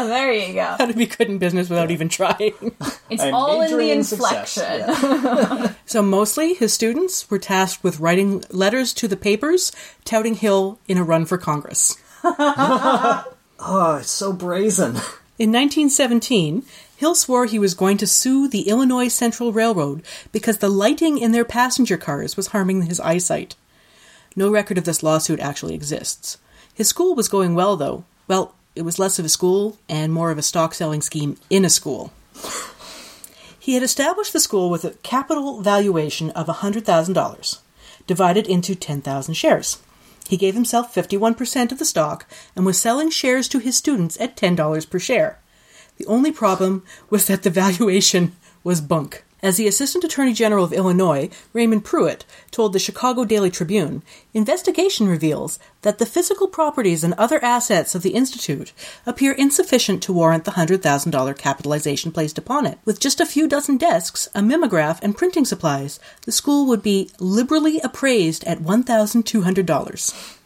[0.07, 0.75] there you go.
[0.77, 2.75] How to be good in business without even trying.
[3.09, 5.75] It's I'm all in majoring the in success, inflection.
[5.85, 9.71] So mostly his students were tasked with writing letters to the papers
[10.05, 11.97] touting Hill in a run for Congress.
[12.23, 14.95] Oh, it's so brazen.
[15.37, 16.63] In 1917,
[17.01, 21.31] Hill swore he was going to sue the Illinois Central Railroad because the lighting in
[21.31, 23.55] their passenger cars was harming his eyesight.
[24.35, 26.37] No record of this lawsuit actually exists.
[26.75, 28.03] His school was going well, though.
[28.27, 31.65] Well, it was less of a school and more of a stock selling scheme in
[31.65, 32.13] a school.
[33.57, 37.57] He had established the school with a capital valuation of $100,000,
[38.05, 39.79] divided into 10,000 shares.
[40.29, 44.37] He gave himself 51% of the stock and was selling shares to his students at
[44.37, 45.39] $10 per share.
[46.01, 48.31] The only problem was that the valuation
[48.63, 49.23] was bunk.
[49.43, 54.01] As the Assistant Attorney General of Illinois, Raymond Pruitt, told the Chicago Daily Tribune,
[54.33, 58.73] investigation reveals that the physical properties and other assets of the Institute
[59.05, 62.79] appear insufficient to warrant the $100,000 capitalization placed upon it.
[62.83, 67.11] With just a few dozen desks, a mimeograph, and printing supplies, the school would be
[67.19, 70.39] liberally appraised at $1,200.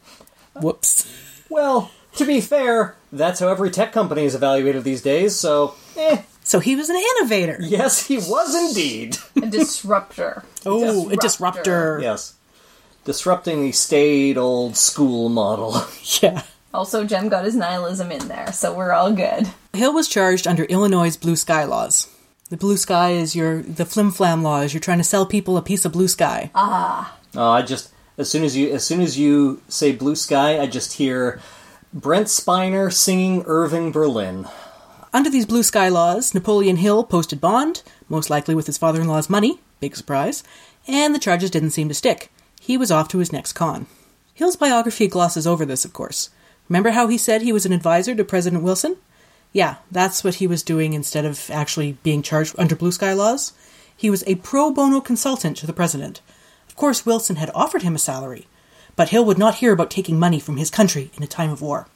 [0.62, 1.10] Whoops.
[1.48, 6.21] Well, to be fair, that's how every tech company is evaluated these days, so, eh,
[6.43, 7.58] So he was an innovator.
[7.62, 9.17] yes, he was indeed.
[9.38, 10.43] A disruptor.
[10.65, 11.99] Oh, a disruptor.
[12.01, 12.34] yes.
[13.04, 15.75] Disrupting the staid old school model.
[16.21, 16.43] Yeah.
[16.73, 19.47] Also, Jem got his nihilism in there, so we're all good.
[19.73, 22.10] Hill was charged under Illinois' blue sky laws.
[22.49, 24.73] The blue sky is your the flim flam laws.
[24.73, 26.51] You're trying to sell people a piece of blue sky.
[26.54, 27.15] Ah.
[27.34, 30.67] Oh, I just as soon as you as soon as you say blue sky, I
[30.67, 31.39] just hear
[31.95, 34.49] Brent Spiner singing Irving Berlin.
[35.13, 39.62] Under these blue sky laws, Napoleon Hill posted bond, most likely with his father-in-law's money,
[39.79, 40.43] big surprise,
[40.89, 42.29] and the charges didn't seem to stick.
[42.60, 43.88] He was off to his next con.
[44.34, 46.31] Hill's biography glosses over this, of course.
[46.67, 48.97] Remember how he said he was an advisor to President Wilson?
[49.53, 53.53] Yeah, that's what he was doing instead of actually being charged under blue sky laws.
[53.95, 56.19] He was a pro bono consultant to the president.
[56.67, 58.47] Of course, Wilson had offered him a salary,
[58.95, 61.62] but Hill would not hear about taking money from his country in a time of
[61.62, 61.88] war.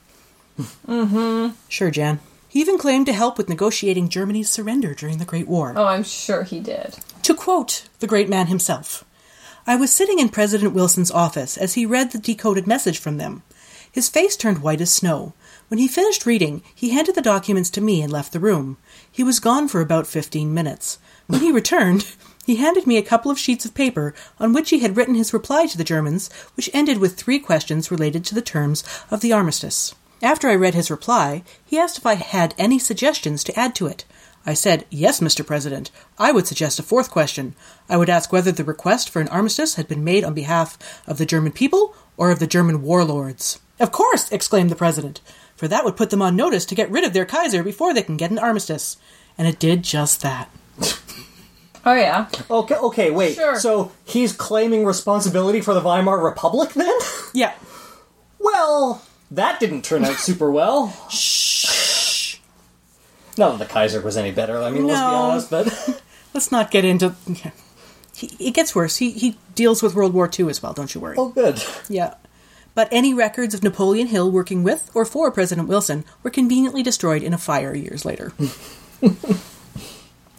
[0.87, 1.55] mm-hmm.
[1.67, 2.19] Sure, Jan.
[2.47, 5.73] He even claimed to help with negotiating Germany's surrender during the Great War.
[5.75, 6.97] Oh, I'm sure he did.
[7.23, 9.05] To quote the great man himself,
[9.67, 13.43] I was sitting in President Wilson's office as he read the decoded message from them.
[13.91, 15.33] His face turned white as snow.
[15.67, 18.77] When he finished reading, he handed the documents to me and left the room.
[19.11, 20.97] He was gone for about fifteen minutes.
[21.27, 22.07] When he returned,
[22.49, 25.33] he handed me a couple of sheets of paper on which he had written his
[25.33, 29.31] reply to the Germans, which ended with three questions related to the terms of the
[29.31, 29.93] armistice.
[30.23, 33.85] After I read his reply, he asked if I had any suggestions to add to
[33.85, 34.03] it.
[34.47, 35.45] I said, Yes, Mr.
[35.45, 35.91] President.
[36.17, 37.53] I would suggest a fourth question.
[37.87, 41.19] I would ask whether the request for an armistice had been made on behalf of
[41.19, 43.59] the German people or of the German warlords.
[43.79, 45.21] Of course, exclaimed the President,
[45.55, 48.01] for that would put them on notice to get rid of their Kaiser before they
[48.01, 48.97] can get an armistice.
[49.37, 50.49] And it did just that.
[51.85, 52.27] Oh, yeah.
[52.49, 53.35] Okay, okay, wait.
[53.35, 53.59] Sure.
[53.59, 56.93] So he's claiming responsibility for the Weimar Republic then?
[57.33, 57.53] Yeah.
[58.37, 60.95] well, that didn't turn out super well.
[61.09, 62.37] Shh.
[63.37, 64.57] Not that the Kaiser was any better.
[64.57, 66.01] I mean, let's be honest, but
[66.33, 67.15] Let's not get into.
[68.15, 68.97] He, it gets worse.
[68.97, 71.15] He, he deals with World War II as well, don't you worry.
[71.17, 71.63] oh, good.
[71.87, 72.15] Yeah.
[72.75, 77.23] But any records of Napoleon Hill working with or for President Wilson were conveniently destroyed
[77.23, 78.31] in a fire years later.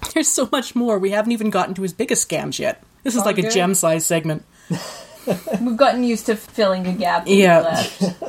[0.15, 0.99] There's so much more.
[0.99, 2.83] We haven't even gotten to his biggest scams yet.
[3.03, 4.45] This is oh, like a gem sized segment.
[5.61, 7.25] We've gotten used to filling a gap.
[7.27, 7.87] Yeah.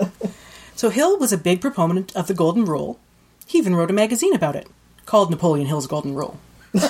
[0.74, 3.00] So Hill was a big proponent of the Golden Rule.
[3.46, 4.68] He even wrote a magazine about it
[5.06, 6.40] called Napoleon Hill's Golden Rule.
[6.74, 6.90] so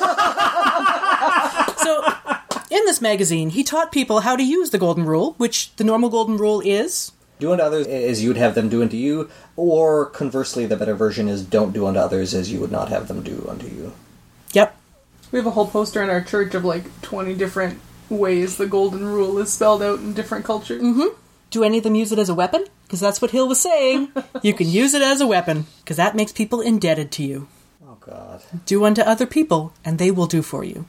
[2.71, 6.09] In this magazine, he taught people how to use the golden rule, which the normal
[6.09, 10.05] golden rule is Do unto others as you would have them do unto you, or
[10.05, 13.23] conversely, the better version is don't do unto others as you would not have them
[13.23, 13.91] do unto you.
[14.53, 14.75] Yep.
[15.31, 17.79] We have a whole poster in our church of like 20 different
[18.09, 20.81] ways the golden rule is spelled out in different cultures.
[20.81, 21.15] Mm-hmm.
[21.51, 22.65] Do any of them use it as a weapon?
[22.85, 24.11] Because that's what Hill was saying.
[24.41, 27.47] you can use it as a weapon, because that makes people indebted to you.
[27.85, 28.41] Oh God.
[28.65, 30.85] Do unto other people, and they will do for you.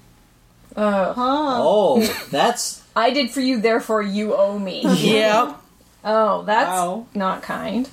[0.75, 1.59] Uh, huh.
[1.61, 2.01] Oh,
[2.31, 4.83] that's I did for you, therefore you owe me.
[4.99, 5.57] Yep.
[6.05, 7.07] Oh, that's Wow.
[7.15, 7.89] not kind.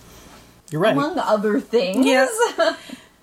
[0.71, 0.93] You're right.
[0.93, 2.05] Among other things.
[2.05, 2.29] Yes.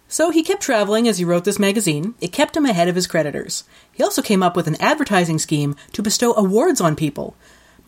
[0.09, 2.15] So he kept traveling as he wrote this magazine.
[2.21, 3.65] It kept him ahead of his creditors.
[3.93, 7.37] He also came up with an advertising scheme to bestow awards on people.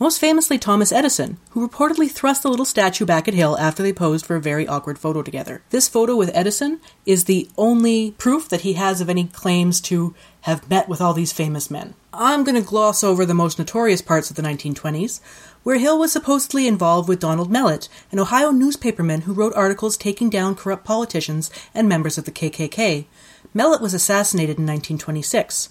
[0.01, 3.93] Most famously, Thomas Edison, who reportedly thrust the little statue back at Hill after they
[3.93, 5.61] posed for a very awkward photo together.
[5.71, 10.15] This photo with Edison is the only proof that he has of any claims to
[10.43, 11.95] have met with all these famous men.
[12.13, 15.19] I'm going to gloss over the most notorious parts of the 1920s,
[15.65, 20.31] where Hill was supposedly involved with Donald Mellett, an Ohio newspaperman who wrote articles taking
[20.31, 23.07] down corrupt politicians and members of the KKK.
[23.53, 25.71] Mellett was assassinated in 1926.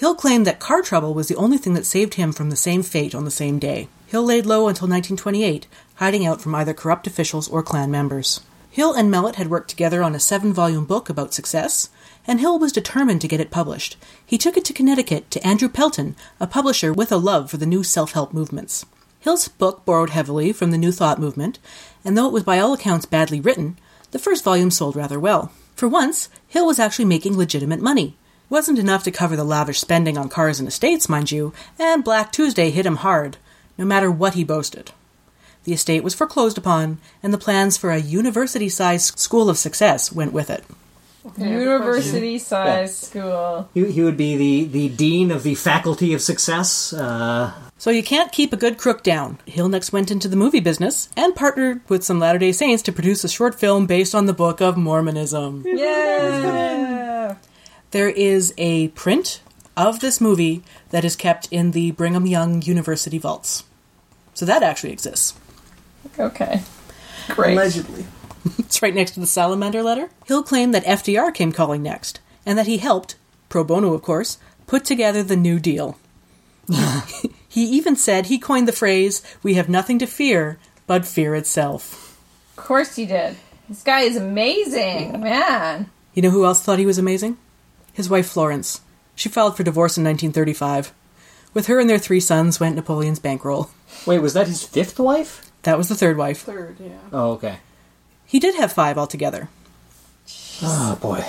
[0.00, 2.82] Hill claimed that car trouble was the only thing that saved him from the same
[2.82, 3.86] fate on the same day.
[4.06, 8.40] Hill laid low until 1928, hiding out from either corrupt officials or Klan members.
[8.70, 11.90] Hill and Mellett had worked together on a seven volume book about success,
[12.26, 13.98] and Hill was determined to get it published.
[14.24, 17.66] He took it to Connecticut to Andrew Pelton, a publisher with a love for the
[17.66, 18.86] new self help movements.
[19.18, 21.58] Hill's book borrowed heavily from the New Thought movement,
[22.06, 23.76] and though it was by all accounts badly written,
[24.12, 25.52] the first volume sold rather well.
[25.76, 28.16] For once, Hill was actually making legitimate money.
[28.50, 32.02] It wasn't enough to cover the lavish spending on cars and estates, mind you, and
[32.02, 33.36] Black Tuesday hit him hard,
[33.78, 34.90] no matter what he boasted.
[35.62, 40.10] The estate was foreclosed upon, and the plans for a university sized school of success
[40.10, 40.64] went with it.
[41.38, 43.68] University size school.
[43.72, 46.92] he, he would be the, the dean of the faculty of success.
[46.92, 49.38] Uh, So you can't keep a good crook down.
[49.46, 52.92] Hill next went into the movie business and partnered with some Latter day Saints to
[52.92, 55.62] produce a short film based on the Book of Mormonism.
[55.66, 57.36] Yeah.
[57.90, 59.40] There is a print
[59.76, 63.64] of this movie that is kept in the Brigham Young University vaults.
[64.34, 65.34] So that actually exists.
[66.18, 66.62] Okay.
[67.28, 67.52] Great.
[67.52, 68.06] Allegedly.
[68.58, 70.08] It's right next to the salamander letter.
[70.24, 73.16] Hill claimed that FDR came calling next, and that he helped,
[73.50, 75.98] pro bono of course, put together the New Deal.
[77.48, 82.18] he even said he coined the phrase, We have nothing to fear but fear itself.
[82.56, 83.36] Of course he did.
[83.68, 85.90] This guy is amazing, man.
[86.14, 87.36] You know who else thought he was amazing?
[87.92, 88.80] His wife Florence.
[89.14, 90.92] She filed for divorce in 1935.
[91.52, 93.70] With her and their three sons went Napoleon's bankroll.
[94.06, 95.50] wait, was that his fifth wife?
[95.62, 96.40] That was the third wife.
[96.40, 96.98] Third, yeah.
[97.12, 97.58] Oh, okay.
[98.24, 99.48] He did have five altogether.
[100.62, 101.20] Oh boy.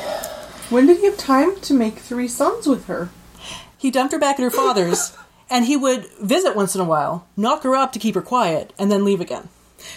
[0.69, 3.09] When did he have time to make three sons with her?
[3.77, 5.13] He dumped her back at her father's,
[5.49, 8.71] and he would visit once in a while, knock her up to keep her quiet,
[8.77, 9.49] and then leave again.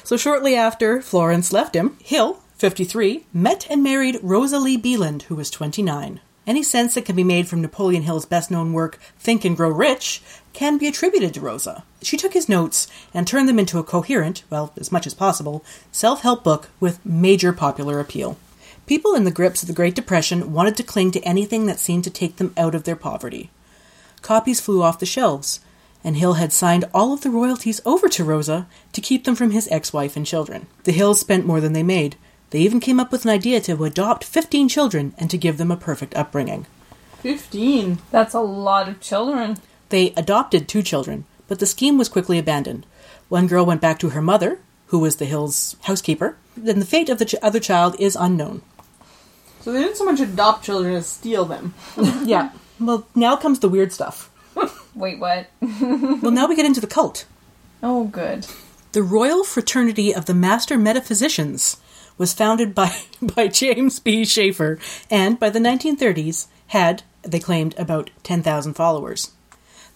[0.03, 5.51] So shortly after Florence left him, Hill, 53, met and married Rosalie Beeland, who was
[5.51, 6.21] 29.
[6.47, 9.71] Any sense that can be made from Napoleon Hill's best known work, Think and Grow
[9.71, 10.23] Rich,
[10.53, 11.85] can be attributed to Rosa.
[12.03, 15.65] She took his notes and turned them into a coherent, well, as much as possible,
[15.91, 18.37] self help book with major popular appeal.
[18.87, 22.05] People in the grips of the Great Depression wanted to cling to anything that seemed
[22.05, 23.51] to take them out of their poverty.
[24.21, 25.61] Copies flew off the shelves,
[26.05, 29.53] and Hill had signed all of the royalties over to Rosa to keep them from
[29.53, 30.67] his ex wife and children.
[30.85, 32.17] The Hills spent more than they made.
[32.55, 35.73] They even came up with an idea to adopt 15 children and to give them
[35.73, 36.67] a perfect upbringing.
[37.21, 37.99] Fifteen.
[38.13, 39.57] That's a lot of children.
[39.89, 42.87] They adopted two children, but the scheme was quickly abandoned.
[43.29, 46.37] One girl went back to her mother, who was the Hills' housekeeper.
[46.57, 48.63] Then the fate of the ch- other child is unknown.
[49.63, 51.75] So they didn't so much adopt children as steal them.
[52.25, 52.53] Yeah.
[52.79, 54.31] Well, now comes the weird stuff.
[54.95, 55.49] Wait, what?
[55.81, 57.25] Well, now we get into the cult.
[57.83, 58.47] Oh, good.
[58.93, 61.79] The Royal Fraternity of the Master Metaphysicians
[62.19, 64.25] was founded by, by James B.
[64.25, 64.79] Schaefer
[65.11, 69.33] and by the 1930s had, they claimed, about 10,000 followers.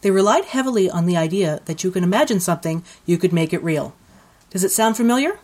[0.01, 3.63] They relied heavily on the idea that you can imagine something, you could make it
[3.63, 3.95] real.
[4.51, 5.39] Does it sound familiar?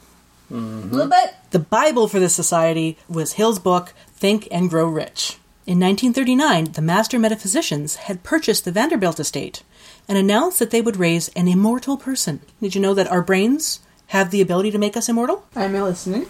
[0.51, 0.91] Mm-hmm.
[0.91, 1.35] A little bit.
[1.51, 5.39] The Bible for this society was Hill's book, Think and Grow Rich.
[5.67, 9.63] In 1939, the Master Metaphysicians had purchased the Vanderbilt estate
[10.07, 12.41] and announced that they would raise an immortal person.
[12.61, 15.47] Did you know that our brains have the ability to make us immortal?
[15.57, 16.27] I'm listening.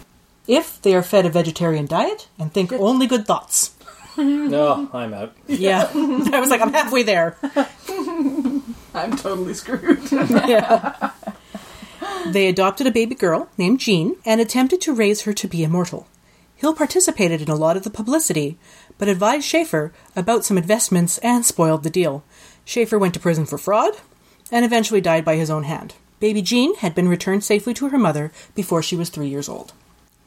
[0.47, 3.71] If they are fed a vegetarian diet and think only good thoughts.
[4.17, 5.35] No, I'm out.
[5.47, 5.89] Yeah.
[5.93, 7.37] I was like, I'm halfway there.
[8.93, 10.11] I'm totally screwed.
[10.11, 11.11] Yeah.
[12.27, 16.07] They adopted a baby girl named Jean and attempted to raise her to be immortal.
[16.55, 18.57] Hill participated in a lot of the publicity,
[18.97, 22.23] but advised Schaefer about some investments and spoiled the deal.
[22.63, 23.95] Schaefer went to prison for fraud
[24.51, 25.95] and eventually died by his own hand.
[26.19, 29.73] Baby Jean had been returned safely to her mother before she was three years old.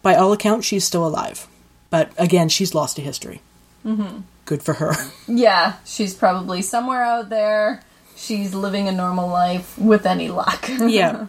[0.08, 1.46] By all accounts, she's still alive.
[1.90, 3.42] But again, she's lost to history.
[3.84, 4.20] Mm-hmm.
[4.46, 4.94] Good for her.
[5.28, 7.82] Yeah, she's probably somewhere out there.
[8.16, 10.66] She's living a normal life with any luck.
[10.80, 11.26] yeah.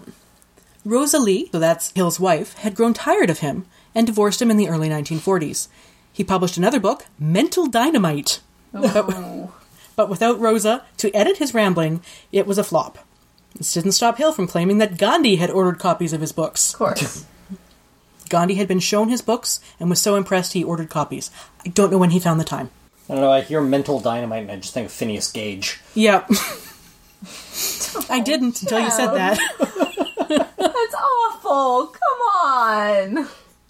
[0.85, 4.69] Rosalie, so that's Hill's wife, had grown tired of him and divorced him in the
[4.69, 5.67] early 1940s.
[6.13, 8.39] He published another book, Mental Dynamite.
[8.73, 9.51] Ooh.
[9.97, 12.01] But without Rosa to edit his rambling,
[12.31, 12.99] it was a flop.
[13.57, 16.71] This didn't stop Hill from claiming that Gandhi had ordered copies of his books.
[16.71, 17.25] Of course.
[18.29, 21.31] Gandhi had been shown his books and was so impressed he ordered copies.
[21.65, 22.69] I don't know when he found the time.
[23.09, 23.31] I don't know.
[23.31, 25.79] I hear mental dynamite and I just think of Phineas Gage.
[25.95, 26.25] Yeah.
[28.09, 29.39] I didn't until you said that.
[30.57, 31.87] That's awful.
[31.87, 33.27] Come on.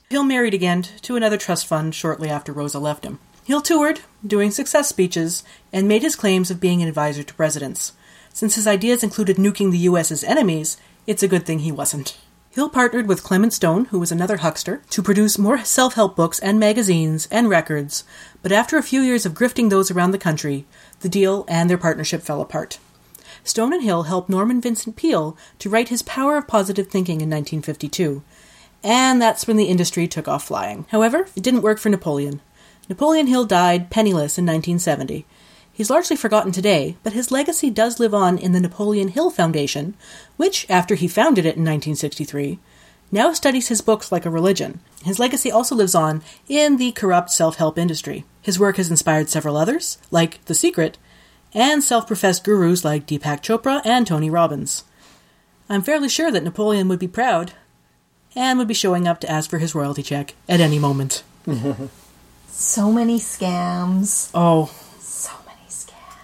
[0.10, 3.20] Hill married again to another trust fund shortly after Rosa left him.
[3.46, 5.44] Hill toured, doing success speeches,
[5.74, 7.94] and made his claims of being an advisor to presidents.
[8.34, 12.18] Since his ideas included nuking the US's enemies, it's a good thing he wasn't.
[12.60, 16.40] Hill partnered with Clement Stone, who was another huckster, to produce more self help books
[16.40, 18.04] and magazines and records,
[18.42, 20.66] but after a few years of grifting those around the country,
[21.00, 22.78] the deal and their partnership fell apart.
[23.46, 27.30] Stone and Hill helped Norman Vincent Peale to write his Power of Positive Thinking in
[27.30, 28.24] 1952,
[28.84, 30.86] and that's when the industry took off flying.
[30.90, 32.42] However, it didn't work for Napoleon.
[32.90, 35.26] Napoleon Hill died penniless in 1970.
[35.80, 39.96] He's largely forgotten today, but his legacy does live on in the Napoleon Hill Foundation,
[40.36, 42.60] which, after he founded it in 1963,
[43.14, 44.82] now studies his books like a religion.
[45.06, 48.26] His legacy also lives on in the corrupt self help industry.
[48.42, 50.98] His work has inspired several others, like The Secret,
[51.54, 54.84] and self professed gurus like Deepak Chopra and Tony Robbins.
[55.70, 57.54] I'm fairly sure that Napoleon would be proud
[58.36, 61.24] and would be showing up to ask for his royalty check at any moment.
[62.52, 64.30] So many scams.
[64.34, 64.89] Oh, So many scams.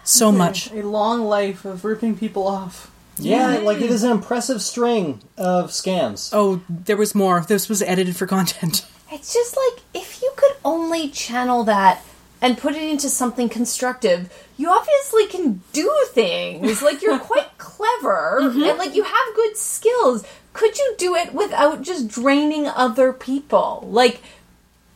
[0.05, 0.71] So much.
[0.71, 2.91] A long life of ripping people off.
[3.17, 6.29] Yeah, like it is an impressive string of scams.
[6.33, 7.41] Oh, there was more.
[7.41, 8.85] This was edited for content.
[9.11, 12.03] It's just like if you could only channel that
[12.41, 16.81] and put it into something constructive, you obviously can do things.
[16.81, 18.63] Like you're quite clever mm-hmm.
[18.63, 20.25] and like you have good skills.
[20.53, 23.87] Could you do it without just draining other people?
[23.89, 24.21] Like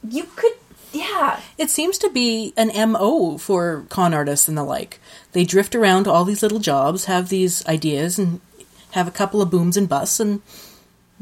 [0.07, 0.53] you could
[0.91, 1.39] yeah.
[1.57, 4.99] It seems to be an MO for con artists and the like.
[5.33, 8.41] They drift around to all these little jobs, have these ideas, and
[8.91, 10.41] have a couple of booms and busts, and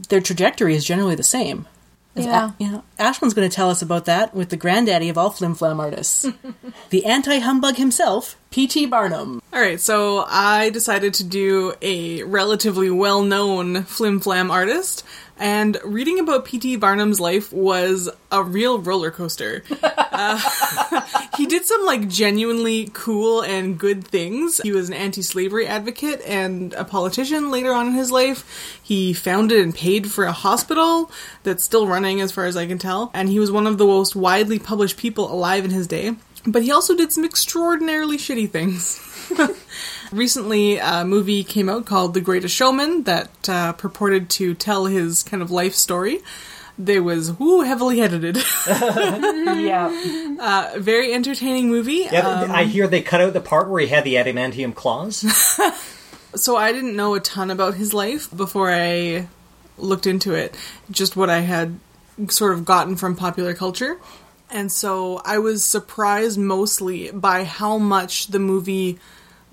[0.09, 1.67] their trajectory is generally the same.
[2.15, 2.51] As Yeah.
[2.51, 5.29] A- you know, Ashman's going to tell us about that with the granddaddy of all
[5.29, 6.25] flim flam artists,
[6.89, 8.87] the anti humbug himself, P.T.
[8.87, 9.41] Barnum.
[9.53, 15.03] All right, so I decided to do a relatively well known flim flam artist,
[15.39, 16.77] and reading about P.T.
[16.77, 19.63] Barnum's life was a real roller coaster.
[20.19, 20.39] Uh,
[21.37, 24.59] he did some like genuinely cool and good things.
[24.63, 28.79] He was an anti slavery advocate and a politician later on in his life.
[28.81, 31.11] He founded and paid for a hospital
[31.43, 33.85] that's still running, as far as I can tell, and he was one of the
[33.85, 36.15] most widely published people alive in his day.
[36.47, 38.99] But he also did some extraordinarily shitty things.
[40.11, 45.23] Recently, a movie came out called The Greatest Showman that uh, purported to tell his
[45.23, 46.19] kind of life story.
[46.79, 48.37] They was woo heavily edited.
[48.67, 49.89] Yeah.
[50.75, 52.07] uh, very entertaining movie.
[52.11, 55.25] Yeah, Um, I hear they cut out the part where he had the adamantium claws.
[56.35, 59.27] so I didn't know a ton about his life before I
[59.77, 60.55] looked into it.
[60.91, 61.79] Just what I had
[62.29, 63.99] sort of gotten from popular culture.
[64.49, 68.99] And so I was surprised mostly by how much the movie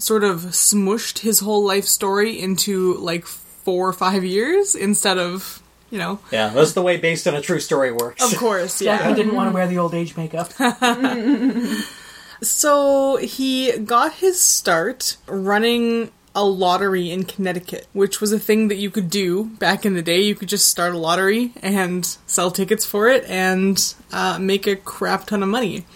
[0.04, 5.62] sort of smushed his whole life story into like four or five years instead of,
[5.90, 8.22] you know, yeah, that's the way based on a true story works.
[8.22, 9.08] of course, yeah.
[9.08, 10.52] He didn't want to wear the old age makeup.
[12.42, 18.76] So he got his start running a lottery in Connecticut, which was a thing that
[18.76, 20.20] you could do back in the day.
[20.20, 24.76] You could just start a lottery and sell tickets for it and uh, make a
[24.76, 25.86] crap ton of money.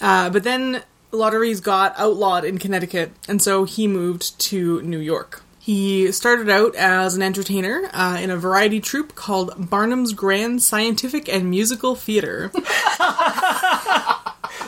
[0.00, 0.82] Uh, but then
[1.16, 5.42] lotteries got outlawed in Connecticut, and so he moved to New York.
[5.66, 11.28] He started out as an entertainer uh, in a variety troupe called Barnum's Grand Scientific
[11.28, 12.52] and Musical Theater.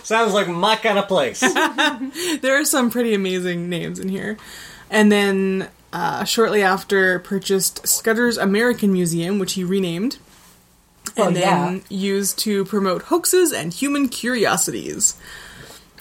[0.03, 1.39] Sounds like my kind of place.
[2.41, 4.39] there are some pretty amazing names in here.
[4.91, 10.19] And then uh, shortly after, purchased Scudder's American Museum, which he renamed,
[11.17, 11.97] Well, and then yeah.
[11.97, 15.15] used to promote hoaxes and human curiosities.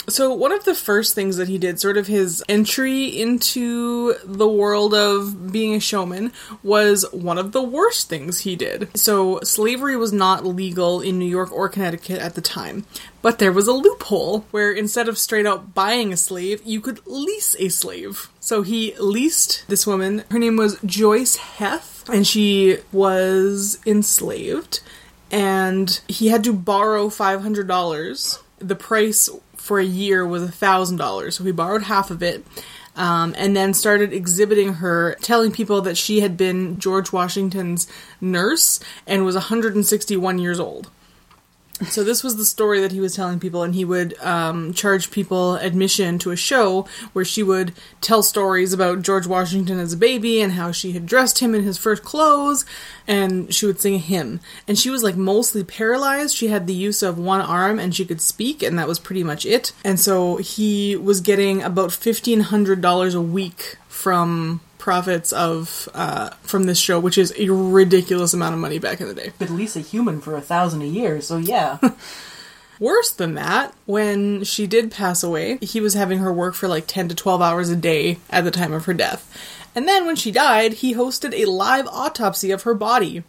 [0.10, 4.48] So, one of the first things that he did, sort of his entry into the
[4.48, 6.32] world of being a showman,
[6.64, 8.88] was one of the worst things he did.
[8.98, 12.86] So, slavery was not legal in New York or Connecticut at the time,
[13.22, 17.06] but there was a loophole where instead of straight out buying a slave, you could
[17.06, 18.30] lease a slave.
[18.40, 20.24] So, he leased this woman.
[20.32, 24.80] Her name was Joice Heth, and she was enslaved.
[25.32, 28.40] And he had to borrow $500.
[28.60, 29.30] The price
[29.68, 31.36] for a year was a thousand dollars.
[31.36, 32.46] So he borrowed half of it.
[32.96, 37.88] Um, and then started exhibiting her, telling people that she had been George Washington's
[38.20, 40.90] nurse and was 161 years old.
[41.90, 45.12] So this was the story that he was telling people, and he would um, charge
[45.12, 47.72] people admission to a show where she would
[48.02, 51.64] tell stories about George Washington as a baby and how she had dressed him in
[51.64, 52.66] his first clothes,
[53.08, 54.40] and she would sing a hymn.
[54.68, 56.36] And she was like mostly paralyzed.
[56.36, 59.24] She had the use of one arm, and she could speak, and that was pretty
[59.24, 59.72] much it.
[59.86, 66.30] And so he was getting about fifteen hundred dollars a week from profits of uh,
[66.44, 69.34] from this show, which is a ridiculous amount of money back in the day.
[69.38, 71.78] Could lease a human for a thousand a year, so yeah.
[72.80, 76.88] Worse than that, when she did pass away, he was having her work for like
[76.88, 79.30] 10 to 12 hours a day at the time of her death.
[79.76, 83.26] And then when she died, he hosted a live autopsy of her body.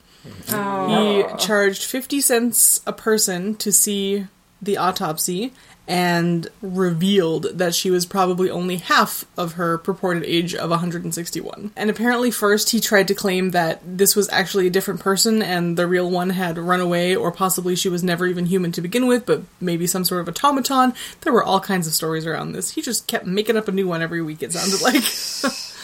[0.46, 4.28] He charged 50 cents a person to see
[4.62, 5.52] the autopsy
[5.88, 11.72] and revealed that she was probably only half of her purported age of 161.
[11.74, 15.78] And apparently, first he tried to claim that this was actually a different person and
[15.78, 19.06] the real one had run away, or possibly she was never even human to begin
[19.06, 20.92] with, but maybe some sort of automaton.
[21.22, 22.72] There were all kinds of stories around this.
[22.72, 25.02] He just kept making up a new one every week, it sounded like.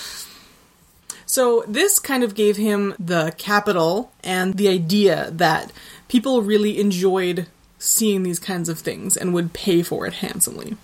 [1.26, 5.72] So this kind of gave him the capital and the idea that
[6.06, 7.48] people really enjoyed
[7.84, 10.76] seeing these kinds of things and would pay for it handsomely.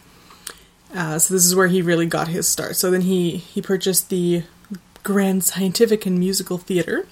[0.94, 2.76] Uh, so this is where he really got his start.
[2.76, 4.42] So then he he purchased the
[5.02, 7.06] Grand Scientific and Musical Theater.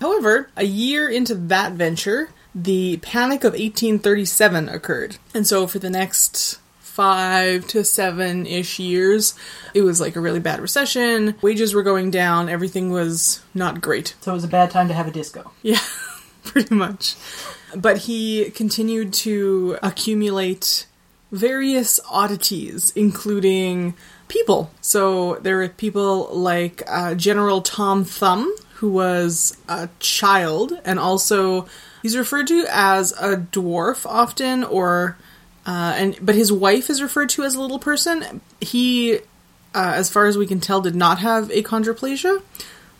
[0.00, 5.90] However, a year into that venture, the Panic of 1837 occurred, and so for the
[5.90, 9.34] next five to seven ish years,
[9.74, 11.34] it was like a really bad recession.
[11.42, 12.48] Wages were going down.
[12.48, 14.14] Everything was not great.
[14.20, 15.50] so it was a bad time to have a disco.
[15.62, 15.78] Yeah,
[16.44, 17.14] pretty much.
[17.76, 20.86] But he continued to accumulate
[21.30, 23.94] various oddities, including
[24.28, 24.70] people.
[24.80, 31.66] So there were people like uh, General Tom Thumb, who was a child, and also
[32.02, 35.16] he's referred to as a dwarf often, or
[35.66, 38.40] uh, and but his wife is referred to as a little person.
[38.60, 39.16] He,
[39.74, 42.42] uh, as far as we can tell, did not have achondroplasia.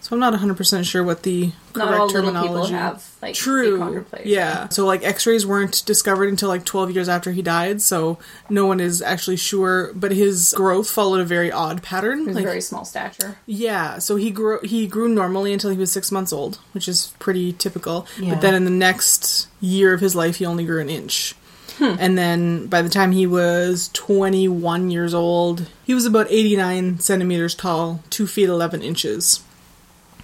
[0.09, 2.48] So I'm not 100% sure what the Not correct all terminology.
[2.48, 3.78] people have like True.
[3.78, 4.22] achondroplasia.
[4.24, 4.68] Yeah.
[4.70, 8.80] So like X-rays weren't discovered until like 12 years after he died, so no one
[8.80, 9.92] is actually sure.
[9.94, 12.20] But his growth followed a very odd pattern.
[12.20, 13.36] He was Like, very small stature.
[13.44, 13.98] yeah.
[13.98, 17.52] So he grew he grew normally until he was six months old, which is pretty
[17.52, 18.06] typical.
[18.18, 18.30] Yeah.
[18.32, 21.34] But then in the next year of his life, he only grew an inch.
[21.76, 21.96] Hmm.
[22.00, 27.54] And then by the time he was 21 years old, he was about 89 centimeters
[27.54, 29.40] tall, 2 feet 11 inches.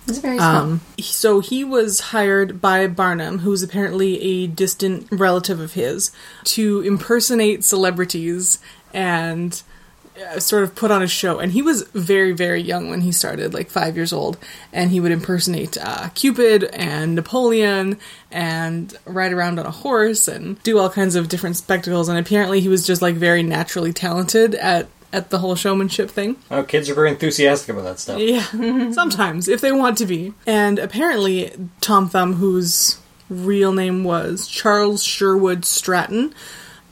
[0.07, 0.57] He's very small.
[0.57, 6.11] Um, so he was hired by Barnum, who's apparently a distant relative of his,
[6.45, 8.59] to impersonate celebrities
[8.93, 9.63] and
[10.23, 11.39] uh, sort of put on a show.
[11.39, 14.37] And he was very, very young when he started, like five years old.
[14.73, 17.99] And he would impersonate uh, Cupid and Napoleon
[18.31, 22.11] and ride around on a horse and do all kinds of different spectacles.
[22.11, 24.87] And apparently he was just like very naturally talented at.
[25.15, 26.37] At the whole showmanship thing.
[26.51, 28.19] Oh, kids are very enthusiastic about that stuff.
[28.19, 30.35] Yeah, sometimes if they want to be.
[30.45, 32.99] And apparently, Tom Thumb, whose
[33.31, 36.35] real name was Charles Sherwood Stratton,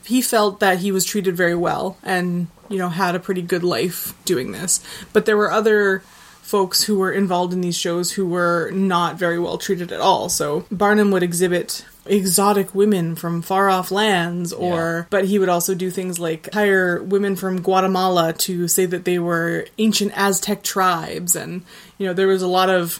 [0.05, 3.61] he felt that he was treated very well and, you know, had a pretty good
[3.63, 4.81] life doing this.
[5.11, 5.99] But there were other
[6.41, 10.29] folks who were involved in these shows who were not very well treated at all.
[10.29, 15.73] So Barnum would exhibit exotic women from far off lands or but he would also
[15.73, 21.35] do things like hire women from Guatemala to say that they were ancient Aztec tribes
[21.35, 21.63] and
[21.97, 22.99] you know there was a lot of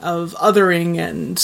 [0.00, 1.36] of othering and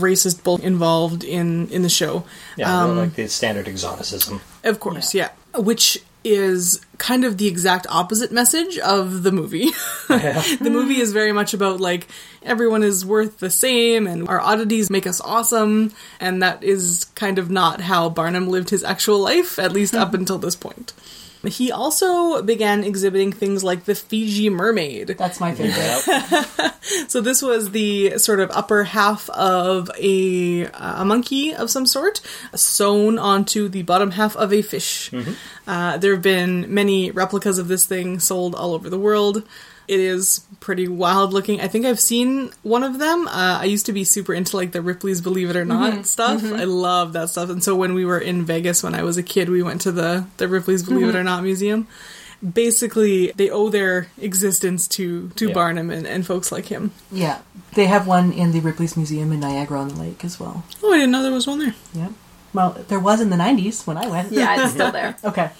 [0.00, 2.24] racist bull involved in in the show.
[2.56, 4.40] Yeah, Um, like the standard exoticism.
[4.64, 5.30] Of course, yeah.
[5.54, 9.66] Which is kind of the exact opposite message of the movie.
[10.08, 12.08] the movie is very much about like
[12.42, 17.38] everyone is worth the same and our oddities make us awesome and that is kind
[17.38, 20.16] of not how Barnum lived his actual life at least up hmm.
[20.16, 20.92] until this point.
[21.46, 25.08] He also began exhibiting things like the Fiji mermaid.
[25.18, 26.72] That's my favorite.
[27.08, 32.20] So this was the sort of upper half of a a monkey of some sort,
[32.54, 35.10] sewn onto the bottom half of a fish.
[35.66, 39.42] Uh, there have been many replicas of this thing sold all over the world.
[39.88, 41.60] It is pretty wild looking.
[41.60, 43.28] I think I've seen one of them.
[43.28, 46.02] Uh, I used to be super into like the Ripley's Believe It or Not mm-hmm.
[46.02, 46.42] stuff.
[46.42, 46.56] Mm-hmm.
[46.56, 47.50] I love that stuff.
[47.50, 49.92] And so when we were in Vegas when I was a kid, we went to
[49.92, 51.18] the the Ripley's Believe It mm-hmm.
[51.18, 51.86] or Not museum.
[52.52, 55.54] Basically, they owe their existence to to Yeah.
[55.54, 56.92] Barnum and, and folks like him.
[57.10, 57.38] yeah,
[57.74, 60.64] they have one in the Ripley's Museum in Niagara on the Lake as well.
[60.82, 61.74] Oh, I didn't know there was one there.
[61.94, 62.12] Yep.
[62.52, 64.32] Well, there was in the '90s when I went.
[64.36, 65.16] Yeah, it's still there.
[65.24, 65.50] Okay.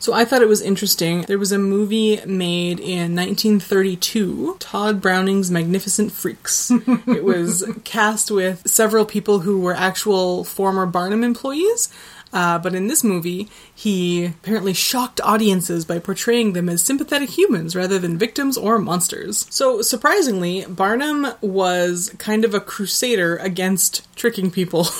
[0.00, 1.22] So I thought it was interesting.
[1.22, 6.70] There was a movie made in 1932, Tod Browning's Magnificent Freaks.
[7.06, 11.92] it was cast with several people who were actual former Barnum employees.
[12.32, 17.74] Uh, but in this movie, he apparently shocked audiences by portraying them as sympathetic humans
[17.74, 19.46] rather than victims or monsters.
[19.50, 24.86] So, surprisingly, Barnum was kind of a crusader against tricking people.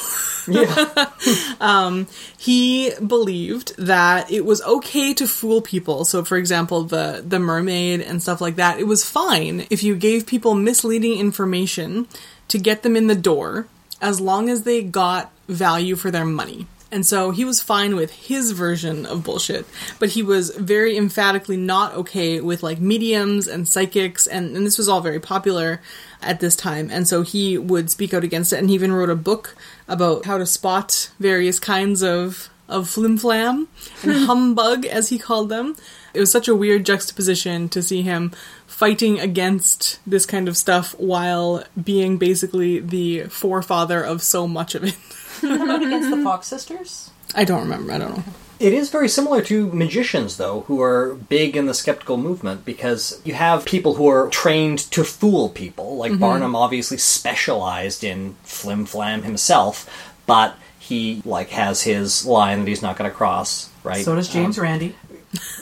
[0.51, 2.05] Yeah,
[2.39, 6.05] he believed that it was okay to fool people.
[6.07, 9.95] So, for example, the the mermaid and stuff like that, it was fine if you
[9.95, 12.09] gave people misleading information
[12.49, 13.66] to get them in the door,
[14.01, 16.66] as long as they got value for their money.
[16.91, 19.66] And so he was fine with his version of bullshit,
[19.99, 24.78] but he was very emphatically not okay with like mediums and psychics, and, and this
[24.78, 25.82] was all very popular
[26.22, 26.89] at this time.
[26.91, 29.55] And so he would speak out against it, and he even wrote a book
[29.86, 33.66] about how to spot various kinds of of flim flam
[34.03, 35.74] and humbug, as he called them.
[36.14, 38.32] It was such a weird juxtaposition to see him
[38.66, 44.84] fighting against this kind of stuff while being basically the forefather of so much of
[44.84, 44.97] it.
[45.43, 47.11] Against the Fox sisters.
[47.34, 47.93] I don't remember.
[47.93, 48.24] I don't know.
[48.59, 53.20] It is very similar to magicians, though, who are big in the skeptical movement because
[53.24, 55.97] you have people who are trained to fool people.
[55.97, 59.89] Like Barnum obviously specialized in flim flam himself,
[60.26, 64.05] but he like has his line that he's not going to cross, right?
[64.05, 64.97] So does James Randi.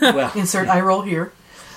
[0.01, 1.33] Um, well, Insert eye roll here.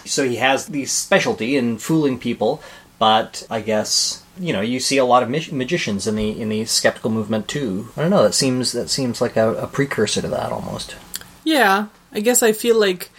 [0.06, 2.62] so he has the specialty in fooling people,
[2.97, 6.50] but I guess you know you see a lot of mag- magicians in the in
[6.50, 7.90] the skeptical movement too.
[7.96, 8.24] I don't know.
[8.24, 10.96] That seems that seems like a, a precursor to that almost.
[11.44, 13.10] Yeah, I guess I feel like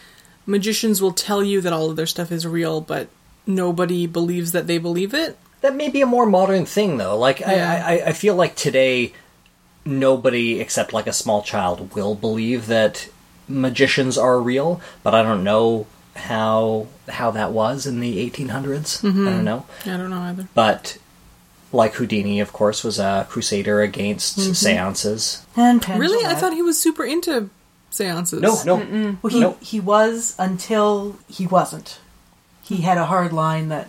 [0.47, 3.09] magicians will tell you that all of their stuff is real, but
[3.47, 5.39] nobody believes that they believe it.
[5.61, 7.19] That may be a more modern thing, though.
[7.19, 7.85] Like Yeah.
[7.87, 9.13] I, I, I feel like today,
[9.85, 13.09] nobody except like a small child will believe that
[13.49, 14.81] magicians are real.
[15.03, 19.05] But I don't know how how that was in the 1800s.
[19.05, 19.45] I don't mm-hmm.
[19.45, 19.67] know.
[19.85, 20.49] I don't know either.
[20.55, 20.99] But
[21.73, 25.45] like Houdini, of course, was a crusader against seances.
[25.57, 27.51] And Penn Really, I thought he was super into
[27.91, 28.41] seances.
[28.41, 29.63] No, no, Well, he, Nope.
[29.63, 31.99] he was until he wasn't.
[32.63, 33.89] He had a hard line that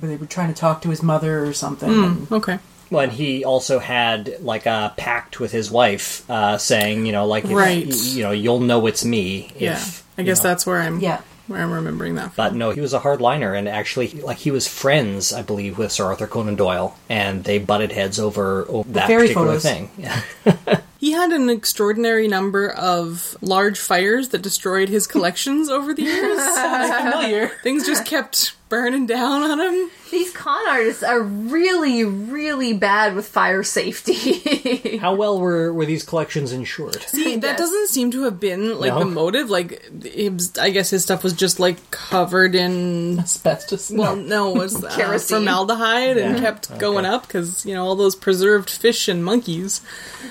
[0.00, 1.90] where they were trying to talk to his mother or something.
[1.90, 2.58] and- Okay.
[2.90, 7.26] Well, and he also had like a pact with his wife, uh, saying, you know,
[7.26, 7.86] like, if- Right.
[7.86, 9.50] y- you know, you'll know it's me.
[9.54, 9.78] If, Yeah,
[10.18, 10.50] I you guess know.
[10.50, 11.00] that's where I'm.
[11.00, 11.20] Yeah.
[11.54, 12.32] I'm remembering that.
[12.32, 12.34] From.
[12.36, 15.92] But no, he was a hardliner, and actually, like he was friends, I believe, with
[15.92, 19.62] Sir Arthur Conan Doyle, and they butted heads over, over that particular photos.
[19.62, 19.90] thing.
[19.98, 20.22] Yeah.
[21.02, 26.38] He had an extraordinary number of large fires that destroyed his collections over the years.
[26.96, 27.48] familiar.
[27.64, 29.90] Things just kept burning down on him.
[30.10, 34.96] These con artists are really, really bad with fire safety.
[34.98, 37.02] How well were were these collections insured?
[37.02, 39.00] See, that doesn't seem to have been like No?
[39.00, 39.50] the motive.
[39.50, 39.82] Like,
[40.30, 43.90] was- I guess his stuff was just like covered in Asbestos.
[43.94, 44.92] well, no, what's that?
[44.92, 45.38] Uh, Kerosene.
[45.38, 46.42] formaldehyde and Yeah.
[46.42, 49.80] kept going up because you know all those preserved fish and monkeys.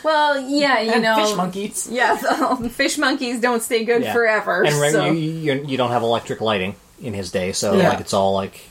[0.04, 1.88] well, yeah, you And know, fish monkeys.
[1.92, 2.16] Yeah,
[2.62, 4.14] the fish monkeys don't stay good Yeah.
[4.14, 4.64] forever.
[4.64, 5.06] And re- so.
[5.12, 7.90] you, you, you don't have electric lighting in his day, so Yeah.
[7.90, 8.62] like it's all like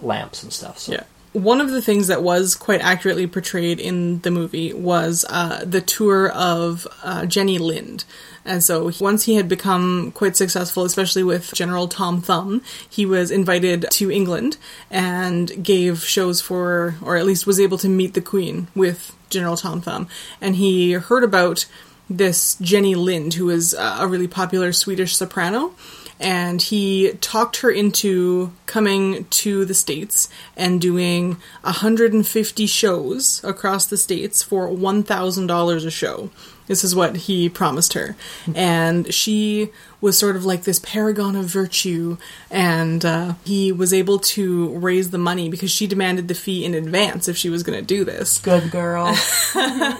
[0.00, 0.78] lamps and stuff.
[0.78, 0.92] So.
[0.92, 1.04] Yeah.
[1.32, 5.82] One of the things that was quite accurately portrayed in the movie was uh, the
[5.82, 8.04] tour of uh, Jenny Lind.
[8.46, 13.30] And so once he had become quite successful, especially with General Tom Thumb, he was
[13.30, 14.56] invited to England
[14.90, 19.56] and gave shows for, or at least was able to meet the Queen with General
[19.56, 20.08] Tom Thumb.
[20.40, 21.66] And he heard about
[22.08, 25.74] this Jenny Lind, who was uh, a really popular Swedish soprano
[26.18, 33.98] and he talked her into coming to the states and doing 150 shows across the
[33.98, 36.30] states for $1000 a show
[36.66, 38.16] This is what he promised her.
[38.54, 39.70] And she
[40.06, 42.16] was sort of like this paragon of virtue,
[42.48, 46.74] and uh, he was able to raise the money because she demanded the fee in
[46.74, 48.38] advance if she was going to do this.
[48.38, 49.14] Good girl.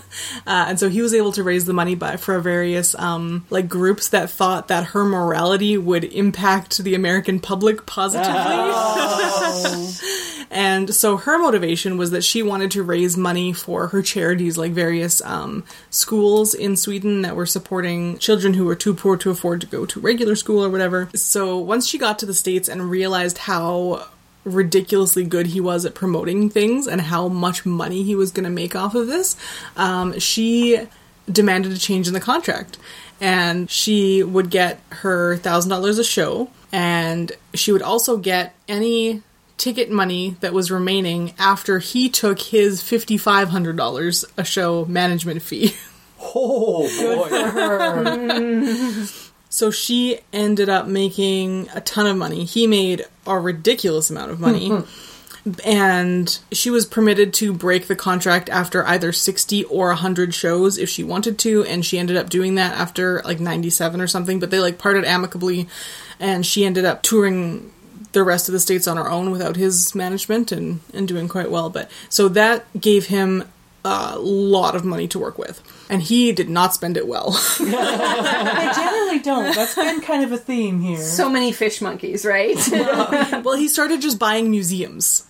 [0.46, 3.68] Uh, and so he was able to raise the money by for various um, like
[3.68, 8.32] groups that thought that her morality would impact the American public positively.
[10.50, 14.72] and so her motivation was that she wanted to raise money for her charities, like
[14.72, 19.61] various um, schools in Sweden that were supporting children who were too poor to afford
[19.61, 21.09] to go to regular school or whatever.
[21.14, 24.07] So once she got to the states and realized how
[24.44, 28.51] ridiculously good he was at promoting things and how much money he was going to
[28.51, 29.36] make off of this,
[29.76, 30.80] um, she
[31.30, 32.78] demanded a change in the contract.
[33.20, 39.22] And she would get her $1,000 a show, and she would also get any
[39.57, 45.74] ticket money that was remaining after he took his $5,500 a show management fee.
[46.18, 47.28] Oh boy.
[49.57, 52.44] So she ended up making a ton of money.
[52.44, 54.68] He made a ridiculous amount of money.
[54.68, 54.80] Hmm,
[55.44, 55.52] hmm.
[55.64, 60.90] and she was permitted to break the contract after either 60 or 100 shows if
[60.90, 61.64] she wanted to.
[61.64, 64.40] And she ended up doing that after like 97 or something.
[64.40, 65.68] But they like parted amicably.
[66.20, 67.72] And she ended up touring
[68.12, 71.50] the rest of the states on her own without his management and and doing quite
[71.50, 71.70] well.
[71.70, 73.44] But so that gave him
[73.87, 78.70] a lot of money to work with and he did not spend it well they
[78.74, 79.55] generally don't.
[79.55, 80.99] That's been kind of a theme here.
[80.99, 82.57] So many fish monkeys, right?
[83.45, 85.26] well he started just buying museums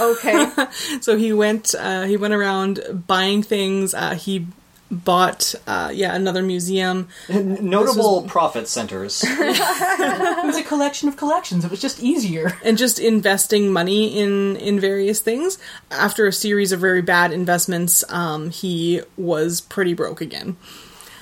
[0.00, 0.50] okay.
[1.00, 4.46] so he went uh, he went around buying things uh, he
[4.90, 9.22] bought uh, yeah another museum Notable profit centers.
[9.26, 11.64] it was a collection of collections.
[11.64, 12.56] It was just easier.
[12.64, 15.58] and just investing money in in various things
[15.90, 20.56] after a series of very bad investments um, he was pretty broke again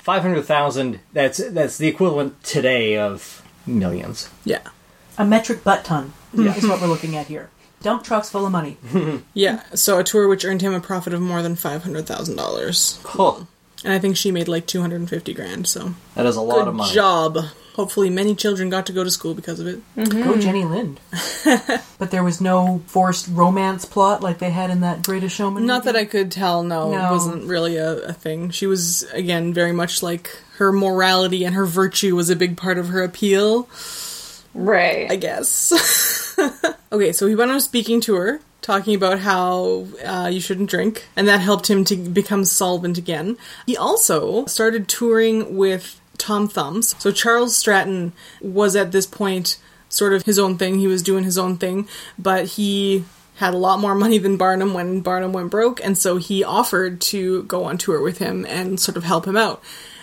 [0.03, 0.99] Five hundred thousand.
[1.13, 4.29] That's that's the equivalent today of millions.
[4.43, 4.61] yeah
[5.17, 7.49] A metric butt ton is what we're looking at here.
[7.81, 8.77] Dump trucks full of money.
[9.33, 13.45] yeah so a tour which earned him a profit of more than $500000 Huh.
[13.85, 16.75] And i think she made like 250 grand so That is a lot good of
[16.75, 16.93] money.
[16.93, 17.37] job
[17.75, 20.23] hopefully many children got to go to school because of it mm-hmm.
[20.23, 20.99] Go Jenny Lind.
[21.99, 25.65] but there was no forced romance plot like they had in that Greatest Showman.
[25.65, 25.95] Not that?
[25.95, 27.07] I could tell, no, No.
[27.09, 28.49] it wasn't really a, a thing.
[28.51, 32.77] She was, again, very much like her morality and her virtue was a big part
[32.77, 33.67] of her appeal,
[34.53, 35.11] right.
[35.11, 36.33] I guess.
[36.93, 41.05] okay, so he went on a speaking tour talking about how uh, you shouldn't drink,
[41.15, 43.37] and that helped him to become solvent again.
[43.67, 46.95] He also started touring with Tom Thumbs.
[46.97, 48.11] So Charles Stratton
[48.41, 50.79] was at this point sort of his own thing.
[50.79, 51.87] He was doing his own thing,
[52.17, 53.05] but he
[53.35, 56.99] had a lot more money than Barnum when Barnum went broke, and so he offered
[57.01, 59.61] to go on tour with him and sort of help him out.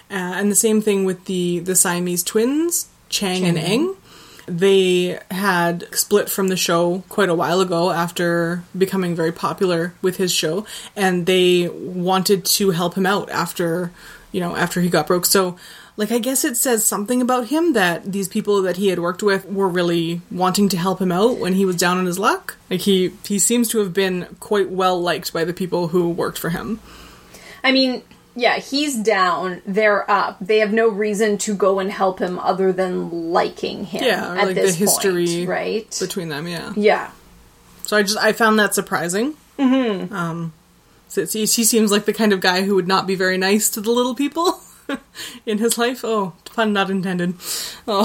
[0.09, 3.97] Uh, and the same thing with the the Siamese twins, Chang, and Eng.
[4.47, 10.17] They had split from the show quite a while ago after becoming very popular with
[10.17, 10.67] his show,
[10.97, 13.93] and they wanted to help him out after,
[14.33, 15.27] you know, after he got broke.
[15.27, 15.57] So,
[15.97, 19.23] like, I guess it says something about him that these people that he had worked
[19.23, 22.57] with were really wanting to help him out when he was down on his luck.
[22.71, 26.39] Like, he he seems to have been quite well liked by the people who worked
[26.39, 26.81] for him.
[27.63, 28.03] I mean,
[28.35, 30.39] yeah, he's down, they're up.
[30.41, 34.47] They have no reason to go and help him other than liking him Yeah, at
[34.47, 35.97] like this the history point, right?
[36.01, 36.47] between them.
[36.49, 36.73] Yeah.
[36.77, 37.11] yeah.
[37.85, 39.35] So I just I found that surprising.
[39.59, 40.15] Mm-hmm.
[40.15, 40.53] Um,
[41.09, 43.81] so he seems like the kind of guy who would not be very nice to
[43.81, 44.61] the little people
[45.47, 46.01] in his life.
[46.05, 47.35] Oh, pun not intended.
[47.87, 48.05] Oh,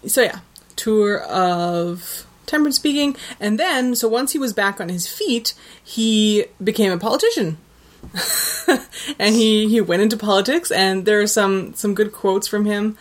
[0.06, 0.40] so yeah,
[0.74, 6.46] tour of temperance speaking, and then so once he was back on his feet, he
[6.62, 7.58] became a politician.
[9.18, 12.96] and he he went into politics and there are some some good quotes from him.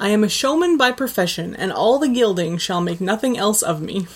[0.00, 3.80] I am a showman by profession and all the gilding shall make nothing else of
[3.80, 4.06] me.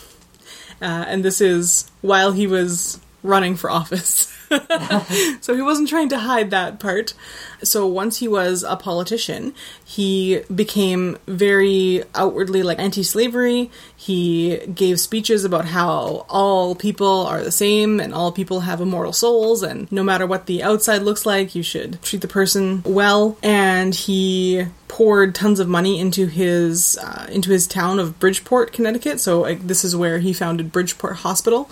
[0.80, 4.34] Uh, and this is while he was running for office.
[5.40, 7.14] so he wasn't trying to hide that part.
[7.62, 9.54] So once he was a politician,
[9.84, 13.70] he became very outwardly like anti slavery.
[13.96, 19.12] He gave speeches about how all people are the same and all people have immortal
[19.12, 23.36] souls, and no matter what the outside looks like, you should treat the person well.
[23.42, 29.20] And he poured tons of money into his uh, into his town of Bridgeport, Connecticut.
[29.20, 31.70] So like, this is where he founded Bridgeport Hospital,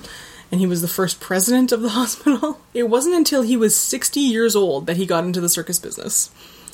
[0.50, 2.60] and he was the first president of the hospital.
[2.74, 6.30] It wasn't until he was 60 years old that he got into the circus business,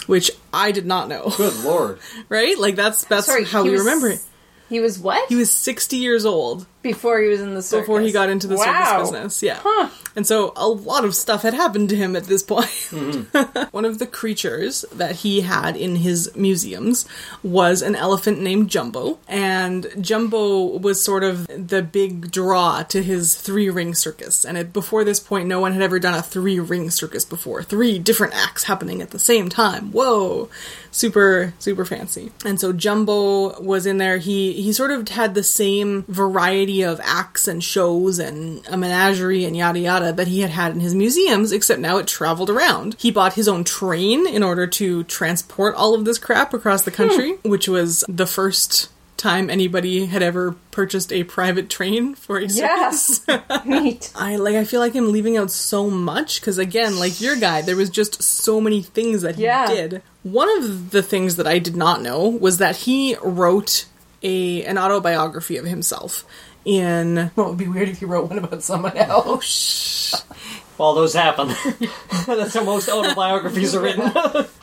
[0.06, 1.30] which I did not know.
[1.36, 1.98] Good lord.
[2.28, 2.58] right?
[2.58, 4.20] Like that's that's Sorry, how we was- remember it.
[4.68, 5.28] He was what?
[5.28, 7.82] He was 60 years old Before he was in the circus.
[7.86, 9.04] before he got into the Wow.
[9.04, 9.42] circus business.
[9.42, 9.88] Yeah.
[10.14, 12.66] And so a lot of stuff had happened to him at this point.
[12.66, 13.62] Mm-hmm.
[13.70, 17.06] One of the creatures that he had in his museums
[17.42, 19.18] was an elephant named Jumbo.
[19.26, 24.44] And Jumbo was sort of the big draw to his three ring circus.
[24.44, 27.62] And it, before this point, no one had ever done a three ring circus before.
[27.62, 29.92] Three different acts happening at the same time.
[29.92, 30.50] Whoa!
[30.90, 32.32] Super, super fancy.
[32.44, 34.18] And so Jumbo was in there.
[34.18, 39.44] He, he sort of had the same variety of acts and shows and a menagerie
[39.44, 42.96] and yada yada that he had had in his museums, except now it traveled around.
[42.98, 46.90] He bought his own train in order to transport all of this crap across the
[46.90, 47.50] country, hmm.
[47.50, 52.46] which was the first time anybody had ever purchased a private train for a.
[52.46, 53.24] Yes.
[53.64, 54.10] Neat.
[54.16, 57.62] I like I feel like I'm leaving out so much because again, like your guy,
[57.62, 59.66] there was just so many things that he Yeah.
[59.66, 60.02] did.
[60.24, 63.84] One of the things that I did not know was that he wrote
[64.24, 66.24] a an autobiography of himself
[66.64, 70.24] in Well, it would be weird if you wrote one about someone Oh, else.
[70.78, 71.48] All those happen.
[72.26, 74.12] That's how most autobiographies are written.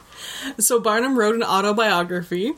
[0.58, 2.54] So Barnum wrote an autobiography,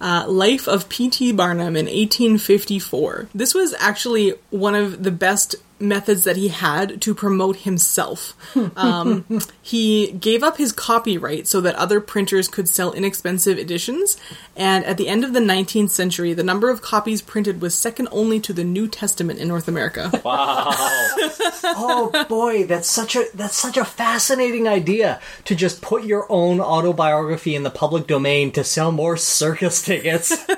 [0.00, 1.32] uh, Life of P.T.
[1.32, 3.28] Barnum in 1854.
[3.34, 8.34] This was actually one of the best methods that he had to promote himself.
[8.76, 9.24] Um,
[9.62, 14.16] he gave up his copyright so that other printers could sell inexpensive editions,
[14.54, 18.08] and at the end of the 19th century, the number of copies printed was second
[18.10, 20.10] only to the New Testament in North America.
[20.26, 20.70] Wow.
[21.64, 26.60] oh boy, that's such a that's such a fascinating idea to just put your own
[26.60, 30.44] autobiography in the public domain to sell more circus tickets.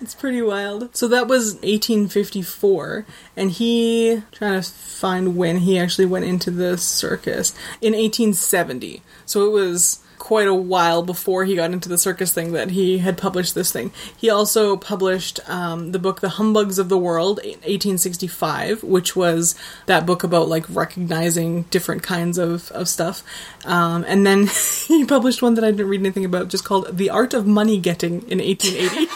[0.00, 0.96] It's pretty wild.
[0.96, 3.04] So that was 1854,
[3.36, 7.50] and he trying to find when he actually went into the circus
[7.80, 9.02] in 1870.
[9.26, 9.99] So it was
[10.30, 13.72] quite a while before he got into the circus thing that he had published this
[13.72, 13.90] thing.
[14.16, 19.56] He also published um, the book The Humbugs of the World in 1865, which was
[19.86, 23.24] that book about like recognizing different kinds of, of stuff.
[23.64, 24.46] Um, and then
[24.86, 27.80] he published one that I didn't read anything about, just called The Art of Money
[27.80, 29.08] Getting in 1880.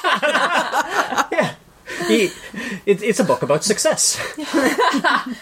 [2.09, 2.31] He-
[2.87, 4.19] it, it's a book about success.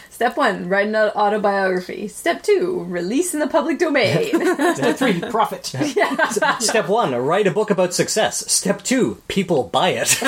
[0.10, 2.08] Step one, write an autobiography.
[2.08, 4.28] Step two, release in the public domain.
[4.74, 5.66] Step three, profit.
[6.60, 8.50] Step one, write a book about success.
[8.50, 10.18] Step two, people buy it.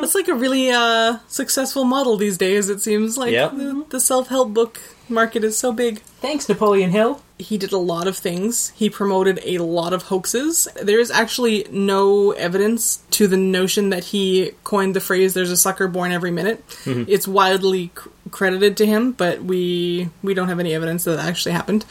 [0.00, 3.16] That's like a really uh, successful model these days, it seems.
[3.18, 3.52] Like, Yep.
[3.52, 6.00] the, the self help book market is so big.
[6.20, 7.22] Thanks, Napoleon Hill.
[7.38, 8.70] He did a lot of things.
[8.70, 10.68] He promoted a lot of hoaxes.
[10.82, 15.56] There is actually no evidence to the notion that he coined the phrase "there's a
[15.56, 20.60] sucker born every minute." It's widely cr- credited to him, but we we don't have
[20.60, 21.84] any evidence that that actually happened.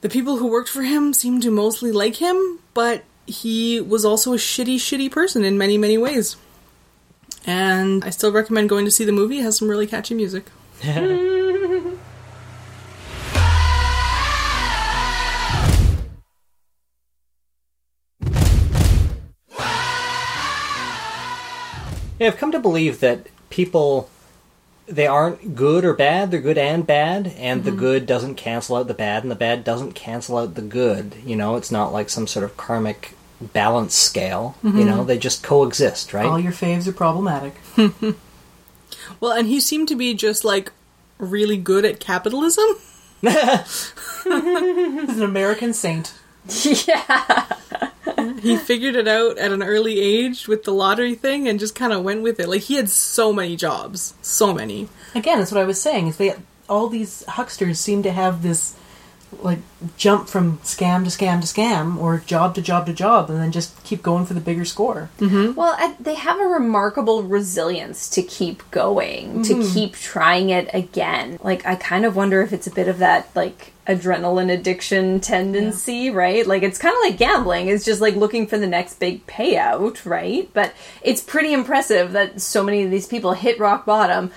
[0.00, 4.32] The people who worked for him seem to mostly like him, but he was also
[4.32, 6.36] a shitty, shitty person in many, many ways.
[7.46, 9.38] And I still recommend going to see the movie.
[9.38, 10.46] It has some really catchy music.
[22.22, 24.08] Yeah, I've come to believe that people
[24.86, 27.80] they aren't good or bad, they're good and bad, and the mm-hmm.
[27.80, 31.16] good doesn't cancel out the bad and the bad doesn't cancel out the good.
[31.24, 34.56] You know, it's not like some sort of karmic balance scale.
[34.62, 34.84] You mm-hmm.
[34.86, 36.26] know, they just coexist, right?
[36.26, 37.54] All your faves are problematic.
[39.20, 40.72] Well, and he seemed to be just like
[41.18, 42.66] really good at capitalism.
[43.22, 43.30] He's
[44.24, 46.12] an American saint.
[46.64, 47.46] yeah.
[48.40, 51.92] He figured it out at an early age with the lottery thing and just kind
[51.92, 52.48] of went with it.
[52.48, 54.88] Like he had so many jobs, so many.
[55.14, 56.08] Again, that's what I was saying.
[56.08, 56.34] Is they
[56.68, 58.76] all these hucksters seem to have this
[59.40, 59.58] like
[59.96, 63.52] jump from scam to scam to scam or job to job to job, and then
[63.52, 65.10] just keep going for the bigger score.
[65.18, 65.54] Mm-hmm.
[65.54, 69.74] Well, I, they have a remarkable resilience to keep going, to mm-hmm.
[69.74, 71.38] keep trying it again.
[71.42, 76.08] Like, I kind of wonder if it's a bit of that, like, adrenaline addiction tendency,
[76.10, 76.46] right?
[76.46, 77.68] Like, it's kind of like gambling.
[77.68, 80.48] It's just like looking for the next big payout, right?
[80.52, 80.72] But
[81.02, 84.30] it's pretty impressive that so many of these people hit rock bottom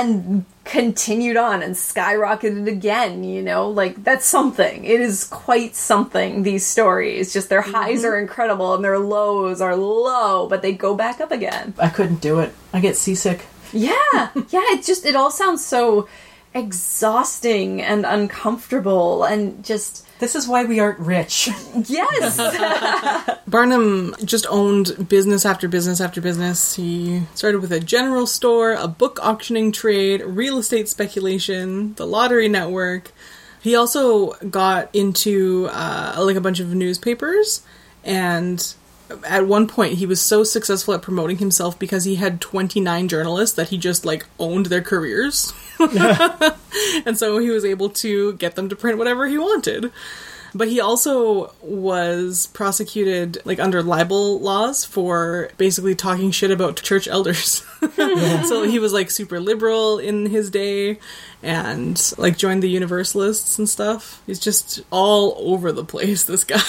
[0.00, 3.68] and continued on and skyrocketed again, you know?
[3.68, 4.84] Like, that's something.
[4.84, 7.32] It is quite something, these stories.
[7.32, 7.74] Just their mm-hmm.
[7.74, 11.74] highs are incredible and their lows are low, but they go back up again.
[11.78, 12.54] I couldn't do it.
[12.72, 13.44] I get seasick.
[13.72, 13.92] Yeah,
[14.48, 16.08] yeah, it just, it all sounds so
[16.54, 21.48] exhausting and uncomfortable and just, This is why we aren't rich.
[21.88, 23.38] yes!
[23.48, 26.76] Barnum just owned business after business after business.
[26.76, 32.46] He started with a general store, a book auctioning trade, real estate speculation, the lottery
[32.46, 33.10] network.
[33.60, 37.64] He also got into uh, like a bunch of newspapers
[38.04, 38.74] and
[39.26, 43.56] at one point he was so successful at promoting himself because he had 29 journalists
[43.56, 45.52] that he just like owned their careers.
[47.06, 49.92] and so he was able to get them to print whatever he wanted.
[50.54, 57.08] But he also was prosecuted like under libel laws for basically talking shit about church
[57.08, 57.64] elders.
[57.96, 60.98] so he was like super liberal in his day
[61.42, 64.22] and like joined the Universalists and stuff.
[64.26, 66.60] He's just all over the place, this guy.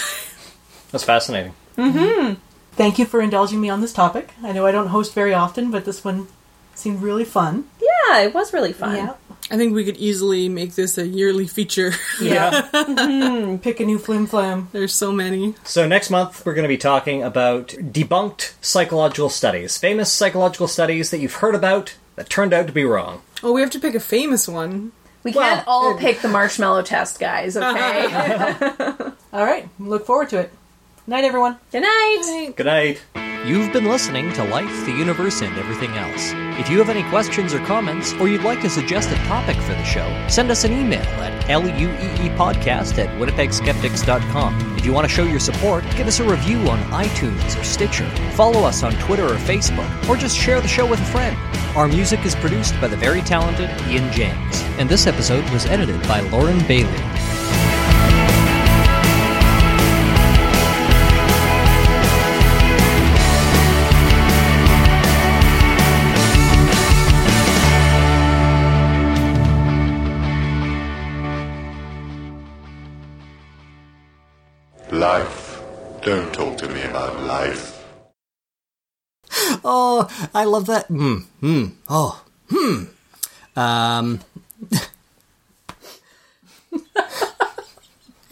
[0.90, 1.54] That's fascinating.
[1.76, 2.34] Mm-hmm.
[2.72, 4.32] Thank you for indulging me on this topic.
[4.42, 6.28] I know I don't host very often, but this one
[6.74, 7.64] seemed really fun.
[7.80, 8.96] Yeah, it was really fun.
[8.96, 9.14] Yeah.
[9.50, 11.92] I think we could easily make this a yearly feature.
[12.20, 12.68] Yeah.
[12.84, 13.56] Mm-hmm.
[13.58, 14.68] Pick a new flim flam.
[14.72, 15.54] There's so many.
[15.64, 21.10] So next month we're going to be talking about debunked psychological studies, famous psychological studies
[21.10, 23.22] that you've heard about that turned out to be wrong.
[23.42, 24.92] Oh, we have to pick a famous one.
[25.24, 28.04] We Well, can't all pick the marshmallow test, guys, okay?
[29.32, 29.68] All right.
[29.78, 30.50] Look forward to it.
[31.06, 31.56] Good night, everyone.
[31.72, 32.52] Good night.
[32.56, 33.02] Good night.
[33.44, 36.32] You've been listening to Life, the Universe, and Everything Else.
[36.58, 39.74] If you have any questions or comments, or you'd like to suggest a topic for
[39.74, 44.78] the show, send us an email at lueepodcast at winnipegskeptics.com.
[44.78, 48.08] If you want to show your support, give us a review on iTunes or Stitcher,
[48.32, 51.36] follow us on Twitter or Facebook, or just share the show with a friend.
[51.76, 56.00] Our music is produced by the very talented Ian James, and this episode was edited
[56.08, 57.63] by Lauren Bailey.
[76.04, 77.82] Don't talk to me about life.
[79.64, 80.84] Oh, I love that.
[80.86, 81.20] Hmm.
[81.40, 81.64] Hmm.
[81.88, 82.22] Oh.
[82.50, 82.84] Hmm.
[83.56, 84.20] Um.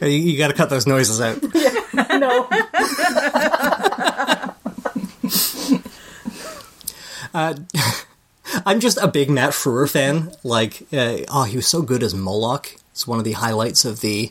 [0.02, 1.42] you, you got to cut those noises out.
[1.54, 2.48] Yeah, No.
[8.66, 10.32] I'm just a big Matt Frewer fan.
[10.44, 12.74] Like, uh, oh, he was so good as Moloch.
[12.90, 14.30] It's one of the highlights of the.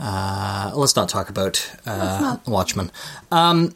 [0.00, 2.90] Uh, let's not talk about uh, Watchmen.
[3.30, 3.74] Um,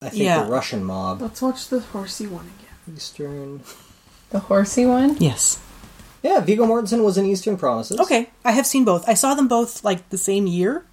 [0.00, 0.44] I think Yeah.
[0.44, 1.20] the Russian mob.
[1.20, 2.96] Let's watch the horsey one again.
[2.96, 3.60] Eastern.
[4.30, 5.16] The horsey one?
[5.18, 5.58] Yes.
[6.22, 8.00] Yeah, Viggo Mortensen was in Eastern Promises.
[8.00, 8.30] Okay.
[8.44, 9.08] I have seen both.
[9.08, 10.84] I saw them both like the same year.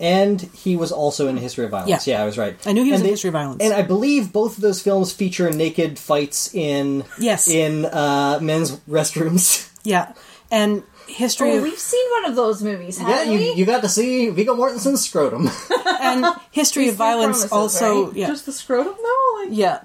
[0.00, 2.06] And he was also in History of Violence.
[2.06, 2.18] Yeah.
[2.18, 2.56] Yeah, I was right.
[2.66, 3.62] I knew he was And in History of Violence.
[3.62, 7.48] And I believe both of those films feature naked fights in Yes.
[7.48, 9.70] in uh, men's restrooms.
[9.84, 10.12] Yeah.
[10.50, 13.52] And history Oh, of we've seen one of those movies, yeah, haven't you, we?
[13.54, 15.48] you got to see Viggo Mortensen's scrotum.
[16.00, 18.16] and history of violence Promises, also right?
[18.16, 18.26] yeah.
[18.28, 19.40] Just the scrotum though?
[19.42, 19.82] Like yeah.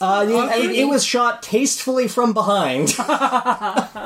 [0.00, 2.88] Uh, you- it, it was shot tastefully from behind.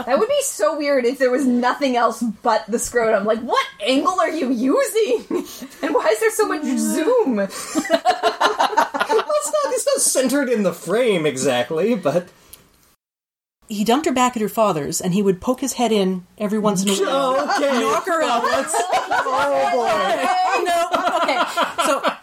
[0.06, 3.24] That would be so weird if there was nothing else but the scrotum.
[3.24, 5.24] Like, what angle are you using?
[5.82, 7.40] And why is there so much zoom?
[7.40, 12.28] it's not it's not centered in the frame exactly, but
[13.68, 16.58] He dumped her back at her father's and he would poke his head in every
[16.58, 17.50] once in a while.
[17.56, 17.80] okay.
[17.80, 18.42] Knock her up.
[18.46, 20.32] oh boy.
[20.48, 21.18] Oh, no.
[21.18, 21.38] Okay.
[21.84, 22.15] So